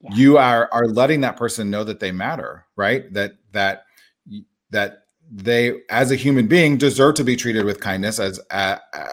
Yeah. 0.00 0.14
You 0.14 0.38
are 0.38 0.68
are 0.72 0.88
letting 0.88 1.20
that 1.20 1.36
person 1.36 1.70
know 1.70 1.84
that 1.84 2.00
they 2.00 2.10
matter, 2.10 2.66
right? 2.76 3.12
That 3.12 3.34
that 3.52 3.84
that 4.70 5.04
they, 5.30 5.74
as 5.90 6.10
a 6.10 6.16
human 6.16 6.48
being, 6.48 6.78
deserve 6.78 7.14
to 7.16 7.24
be 7.24 7.36
treated 7.36 7.64
with 7.64 7.80
kindness 7.80 8.18
as 8.18 8.40
uh, 8.50 8.78
uh, 8.92 9.06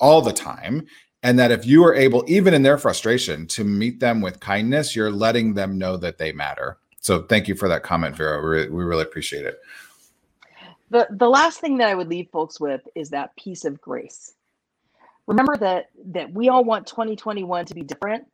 all 0.00 0.22
the 0.22 0.32
time. 0.32 0.86
And 1.22 1.38
that 1.38 1.50
if 1.50 1.66
you 1.66 1.84
are 1.84 1.94
able, 1.94 2.24
even 2.28 2.54
in 2.54 2.62
their 2.62 2.78
frustration, 2.78 3.46
to 3.48 3.64
meet 3.64 3.98
them 3.98 4.20
with 4.20 4.38
kindness, 4.38 4.94
you're 4.94 5.10
letting 5.10 5.54
them 5.54 5.76
know 5.76 5.96
that 5.96 6.18
they 6.18 6.32
matter. 6.32 6.78
So 7.00 7.22
thank 7.22 7.48
you 7.48 7.54
for 7.54 7.68
that 7.68 7.82
comment, 7.82 8.16
Vera. 8.16 8.40
We, 8.40 8.84
really 8.84 9.02
appreciate 9.02 9.44
it. 9.44 9.60
The, 10.90 11.06
the 11.10 11.28
last 11.28 11.60
thing 11.60 11.78
that 11.78 11.88
I 11.88 11.94
would 11.94 12.08
leave 12.08 12.28
folks 12.30 12.60
with 12.60 12.82
is 12.94 13.10
that 13.10 13.36
piece 13.36 13.64
of 13.64 13.80
grace. 13.80 14.34
Remember 15.26 15.56
that 15.58 15.90
that 16.06 16.32
we 16.32 16.48
all 16.48 16.64
want 16.64 16.86
2021 16.86 17.66
to 17.66 17.74
be 17.74 17.82
different. 17.82 18.26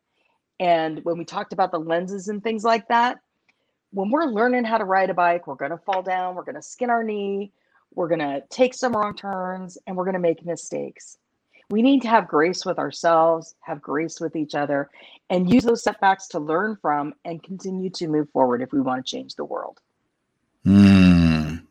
And 0.59 1.03
when 1.03 1.17
we 1.17 1.25
talked 1.25 1.51
about 1.51 1.71
the 1.71 1.79
lenses 1.79 2.29
and 2.29 2.41
things 2.41 2.63
like 2.63 2.87
that, 2.87 3.19
when 3.91 4.09
we're 4.09 4.25
learning 4.25 4.63
how 4.63 4.77
to 4.77 4.85
ride 4.85 5.09
a 5.09 5.13
bike, 5.13 5.47
we're 5.47 5.55
going 5.55 5.71
to 5.71 5.77
fall 5.77 6.01
down, 6.01 6.35
we're 6.35 6.43
going 6.43 6.55
to 6.55 6.61
skin 6.61 6.89
our 6.89 7.03
knee, 7.03 7.51
we're 7.93 8.07
going 8.07 8.19
to 8.19 8.43
take 8.49 8.73
some 8.73 8.93
wrong 8.93 9.15
turns, 9.15 9.77
and 9.87 9.95
we're 9.95 10.05
going 10.05 10.13
to 10.13 10.19
make 10.19 10.45
mistakes. 10.45 11.17
We 11.69 11.81
need 11.81 12.01
to 12.03 12.07
have 12.07 12.27
grace 12.27 12.65
with 12.65 12.77
ourselves, 12.77 13.55
have 13.61 13.81
grace 13.81 14.19
with 14.19 14.35
each 14.35 14.53
other, 14.53 14.89
and 15.29 15.51
use 15.51 15.63
those 15.63 15.83
setbacks 15.83 16.27
to 16.29 16.39
learn 16.39 16.77
from 16.81 17.13
and 17.25 17.41
continue 17.41 17.89
to 17.91 18.07
move 18.07 18.29
forward 18.29 18.61
if 18.61 18.71
we 18.71 18.81
want 18.81 19.05
to 19.05 19.09
change 19.09 19.35
the 19.35 19.45
world. 19.45 19.79
Mm. 20.65 21.63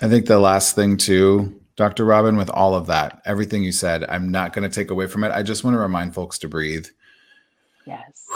I 0.00 0.08
think 0.08 0.26
the 0.26 0.38
last 0.38 0.74
thing, 0.74 0.96
too, 0.96 1.60
Dr. 1.76 2.04
Robin, 2.04 2.36
with 2.36 2.50
all 2.50 2.74
of 2.74 2.86
that, 2.86 3.22
everything 3.24 3.64
you 3.64 3.72
said, 3.72 4.04
I'm 4.08 4.30
not 4.30 4.52
going 4.52 4.68
to 4.68 4.74
take 4.74 4.90
away 4.90 5.06
from 5.06 5.24
it. 5.24 5.32
I 5.32 5.42
just 5.42 5.64
want 5.64 5.74
to 5.74 5.80
remind 5.80 6.14
folks 6.14 6.38
to 6.40 6.48
breathe. 6.48 6.86
Yes. 7.86 8.26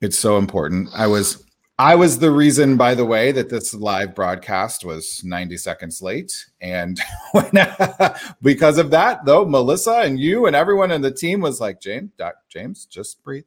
It's 0.00 0.18
so 0.18 0.38
important. 0.38 0.90
I 0.94 1.06
was 1.08 1.44
I 1.80 1.94
was 1.94 2.18
the 2.18 2.30
reason, 2.30 2.76
by 2.76 2.94
the 2.94 3.06
way, 3.06 3.32
that 3.32 3.48
this 3.48 3.72
live 3.72 4.14
broadcast 4.14 4.84
was 4.84 5.24
90 5.24 5.56
seconds 5.56 6.02
late. 6.02 6.44
And 6.60 7.00
when, 7.32 7.50
because 8.42 8.76
of 8.76 8.90
that, 8.90 9.24
though, 9.24 9.46
Melissa 9.46 10.00
and 10.00 10.20
you 10.20 10.44
and 10.44 10.54
everyone 10.54 10.90
in 10.90 11.00
the 11.00 11.10
team 11.10 11.40
was 11.40 11.58
like, 11.58 11.80
James, 11.80 12.10
Doc, 12.18 12.34
James, 12.50 12.84
just 12.84 13.24
breathe. 13.24 13.46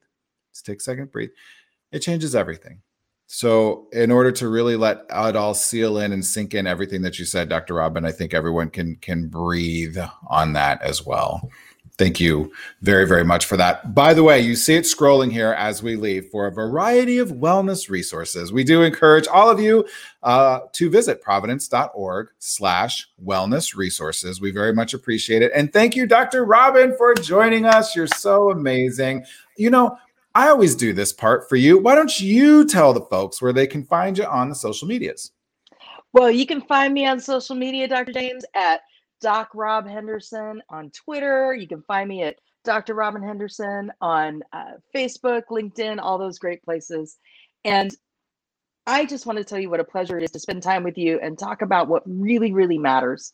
Just 0.52 0.66
take 0.66 0.80
a 0.80 0.82
second, 0.82 1.12
breathe. 1.12 1.30
It 1.92 2.00
changes 2.00 2.36
everything. 2.36 2.82
So, 3.28 3.88
in 3.92 4.10
order 4.10 4.32
to 4.32 4.48
really 4.48 4.78
let 4.78 5.06
it 5.12 5.36
all 5.36 5.54
seal 5.54 6.00
in 6.00 6.12
and 6.12 6.26
sink 6.26 6.56
in 6.56 6.66
everything 6.66 7.04
that 7.04 7.20
you 7.20 7.26
said, 7.26 7.50
Dr. 7.50 7.76
Robin, 7.76 8.04
I 8.04 8.12
think 8.12 8.34
everyone 8.34 8.72
can 8.72 8.96
can 8.96 9.28
breathe 9.28 9.98
on 10.28 10.54
that 10.54 10.82
as 10.82 11.06
well. 11.06 11.52
Thank 11.96 12.20
you 12.20 12.52
very, 12.82 13.08
very 13.08 13.24
much 13.24 13.46
for 13.46 13.56
that. 13.58 13.94
By 13.94 14.16
the 14.16 14.24
way, 14.24 14.40
you 14.40 14.56
see 14.56 14.74
it 14.74 14.86
scrolling 14.86 15.32
here 15.32 15.52
as 15.52 15.84
we 15.84 15.96
leave 15.96 16.28
for 16.32 16.48
a 16.48 16.52
variety 16.52 17.20
of 17.20 17.30
wellness 17.30 17.88
resources. 17.88 18.52
We 18.52 18.64
do 18.64 18.82
encourage 18.82 19.28
all 19.28 19.48
of 19.48 19.60
you 19.60 19.86
uh, 20.24 20.62
to 20.72 20.90
visit 20.90 21.22
providence.org 21.22 22.30
slash 22.40 23.08
wellness 23.24 23.76
resources. 23.76 24.42
We 24.42 24.50
very 24.50 24.74
much 24.74 24.96
appreciate 24.96 25.44
it. 25.44 25.52
And 25.54 25.72
thank 25.72 25.96
you, 25.96 26.08
Dr. 26.08 26.46
Robin, 26.46 26.96
for 26.98 27.14
joining 27.14 27.66
us. 27.66 27.96
You're 27.96 28.08
so 28.08 28.50
amazing. 28.50 29.26
You 29.56 29.70
know, 29.70 29.96
I 30.34 30.50
always 30.50 30.76
do 30.76 30.94
this 30.94 31.14
part 31.14 31.48
for 31.48 31.58
you. 31.58 31.78
Why 31.78 31.94
don't 31.94 32.20
you 32.20 32.66
tell 32.66 32.94
the 32.94 33.02
folks 33.02 33.40
where 33.40 33.54
they 33.54 33.68
can 33.68 33.86
find 33.86 34.18
you 34.18 34.26
on 34.26 34.50
the 34.50 34.56
social 34.56 34.88
medias? 34.88 35.32
Well, 36.12 36.32
you 36.32 36.48
can 36.48 36.62
find 36.62 36.92
me 36.92 37.06
on 37.06 37.20
social 37.20 37.56
media, 37.56 37.88
Dr. 37.88 38.14
James, 38.14 38.44
at 38.56 38.82
Doc 39.22 39.50
Rob 39.54 39.88
Henderson 39.88 40.62
on 40.70 40.92
Twitter. 40.92 41.54
You 41.54 41.68
can 41.68 41.82
find 41.84 42.10
me 42.10 42.24
at 42.24 42.38
Dr. 42.64 42.94
Robin 42.94 43.22
Henderson 43.22 43.92
on 44.02 44.42
uh, 44.54 44.74
Facebook, 44.96 45.44
LinkedIn, 45.52 46.00
all 46.02 46.18
those 46.18 46.40
great 46.40 46.64
places. 46.64 47.18
And 47.66 47.92
I 48.86 49.06
just 49.06 49.26
want 49.26 49.38
to 49.38 49.46
tell 49.46 49.60
you 49.60 49.70
what 49.70 49.80
a 49.80 49.86
pleasure 49.86 50.18
it 50.18 50.24
is 50.24 50.32
to 50.32 50.40
spend 50.40 50.64
time 50.64 50.84
with 50.84 50.98
you 50.98 51.20
and 51.22 51.38
talk 51.38 51.62
about 51.62 51.88
what 51.88 52.04
really, 52.06 52.52
really 52.52 52.78
matters. 52.78 53.34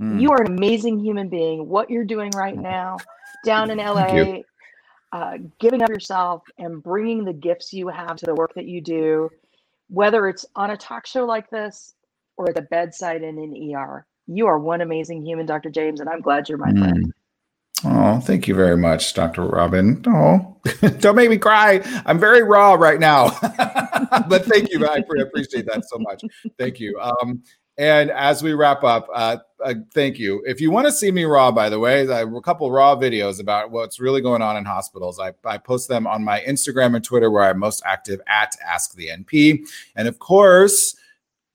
Mm. 0.00 0.20
You 0.20 0.30
are 0.30 0.42
an 0.42 0.56
amazing 0.56 0.98
human 0.98 1.28
being. 1.28 1.68
What 1.68 1.90
you're 1.90 2.04
doing 2.04 2.30
right 2.34 2.56
now 2.58 2.98
down 3.44 3.70
in 3.70 3.78
LA, 3.78 4.40
uh, 5.12 5.38
giving 5.60 5.82
up 5.82 5.88
yourself 5.88 6.42
and 6.58 6.82
bringing 6.82 7.24
the 7.24 7.32
gifts 7.32 7.72
you 7.72 7.88
have 7.88 8.16
to 8.16 8.26
the 8.26 8.34
work 8.34 8.54
that 8.54 8.66
you 8.66 8.80
do, 8.80 9.28
whether 9.88 10.28
it's 10.28 10.46
on 10.56 10.70
a 10.70 10.76
talk 10.76 11.06
show 11.06 11.24
like 11.24 11.50
this 11.50 11.94
or 12.36 12.48
at 12.48 12.54
the 12.54 12.62
bedside 12.62 13.22
in 13.22 13.38
an 13.38 13.74
ER. 13.74 14.06
You 14.26 14.46
are 14.46 14.58
one 14.58 14.80
amazing 14.80 15.24
human, 15.24 15.46
Dr. 15.46 15.70
James, 15.70 16.00
and 16.00 16.08
I'm 16.08 16.20
glad 16.20 16.48
you're 16.48 16.58
my 16.58 16.70
mm. 16.70 16.78
friend. 16.78 17.12
Oh, 17.84 18.20
thank 18.20 18.46
you 18.46 18.54
very 18.54 18.76
much, 18.76 19.12
Dr. 19.14 19.44
Robin. 19.44 20.02
Oh, 20.06 20.56
don't 21.00 21.16
make 21.16 21.30
me 21.30 21.38
cry. 21.38 21.80
I'm 22.06 22.18
very 22.18 22.42
raw 22.42 22.74
right 22.74 23.00
now. 23.00 23.30
but 24.28 24.44
thank 24.44 24.70
you. 24.70 24.86
I 24.86 25.02
appreciate 25.20 25.66
that 25.66 25.84
so 25.88 25.98
much. 25.98 26.22
Thank 26.58 26.78
you. 26.78 26.98
Um, 27.00 27.42
and 27.78 28.10
as 28.10 28.42
we 28.42 28.52
wrap 28.52 28.84
up, 28.84 29.08
uh, 29.12 29.38
uh, 29.64 29.74
thank 29.94 30.18
you. 30.18 30.42
If 30.46 30.60
you 30.60 30.70
want 30.70 30.86
to 30.86 30.92
see 30.92 31.10
me 31.10 31.24
raw, 31.24 31.50
by 31.50 31.68
the 31.68 31.78
way, 31.78 32.08
I 32.08 32.18
have 32.18 32.34
a 32.34 32.40
couple 32.40 32.70
raw 32.70 32.94
videos 32.94 33.40
about 33.40 33.70
what's 33.70 33.98
really 33.98 34.20
going 34.20 34.42
on 34.42 34.56
in 34.56 34.64
hospitals. 34.64 35.18
I, 35.18 35.32
I 35.44 35.58
post 35.58 35.88
them 35.88 36.06
on 36.06 36.22
my 36.22 36.40
Instagram 36.40 36.94
and 36.94 37.04
Twitter, 37.04 37.30
where 37.30 37.44
I'm 37.44 37.58
most 37.58 37.82
active 37.86 38.20
at 38.28 38.54
Ask 38.64 38.94
the 38.94 39.08
NP. 39.08 39.66
And 39.96 40.06
of 40.06 40.18
course, 40.18 40.94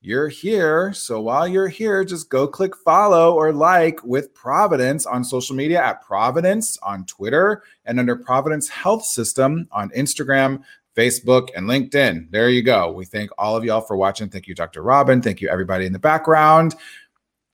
you're 0.02 0.28
here. 0.28 0.94
So 0.94 1.22
while 1.22 1.48
you're 1.48 1.68
here, 1.68 2.06
just 2.06 2.30
go 2.30 2.48
click 2.48 2.76
follow 2.76 3.34
or 3.34 3.52
like 3.52 4.04
with 4.04 4.34
Providence 4.34 5.06
on 5.06 5.24
social 5.24 5.56
media 5.56 5.84
at 5.84 6.04
Providence 6.04 6.78
on 6.84 7.06
Twitter 7.06 7.64
and 7.86 8.00
under 8.00 8.16
Providence 8.16 8.70
Health 8.70 9.06
System 9.06 9.68
on 9.72 9.90
Instagram, 9.90 10.64
Facebook, 10.96 11.50
and 11.56 11.68
LinkedIn. 11.68 12.32
There 12.32 12.50
you 12.50 12.62
go. 12.62 12.92
We 12.92 13.06
thank 13.06 13.32
all 13.38 13.56
of 13.56 13.64
y'all 13.64 13.82
for 13.82 13.98
watching. 13.98 14.30
Thank 14.30 14.48
you, 14.48 14.56
Dr. 14.56 14.84
Robin. 14.84 15.22
Thank 15.22 15.42
you, 15.42 15.50
everybody 15.50 15.86
in 15.86 15.94
the 15.94 16.00
background. 16.00 16.76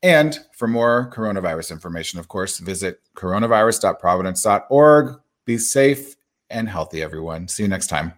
And 0.01 0.37
for 0.53 0.67
more 0.67 1.09
coronavirus 1.13 1.71
information, 1.71 2.19
of 2.19 2.27
course, 2.27 2.59
visit 2.59 2.99
coronavirus.providence.org. 3.15 5.19
Be 5.45 5.57
safe 5.57 6.15
and 6.49 6.69
healthy, 6.69 7.01
everyone. 7.01 7.47
See 7.47 7.63
you 7.63 7.69
next 7.69 7.87
time. 7.87 8.13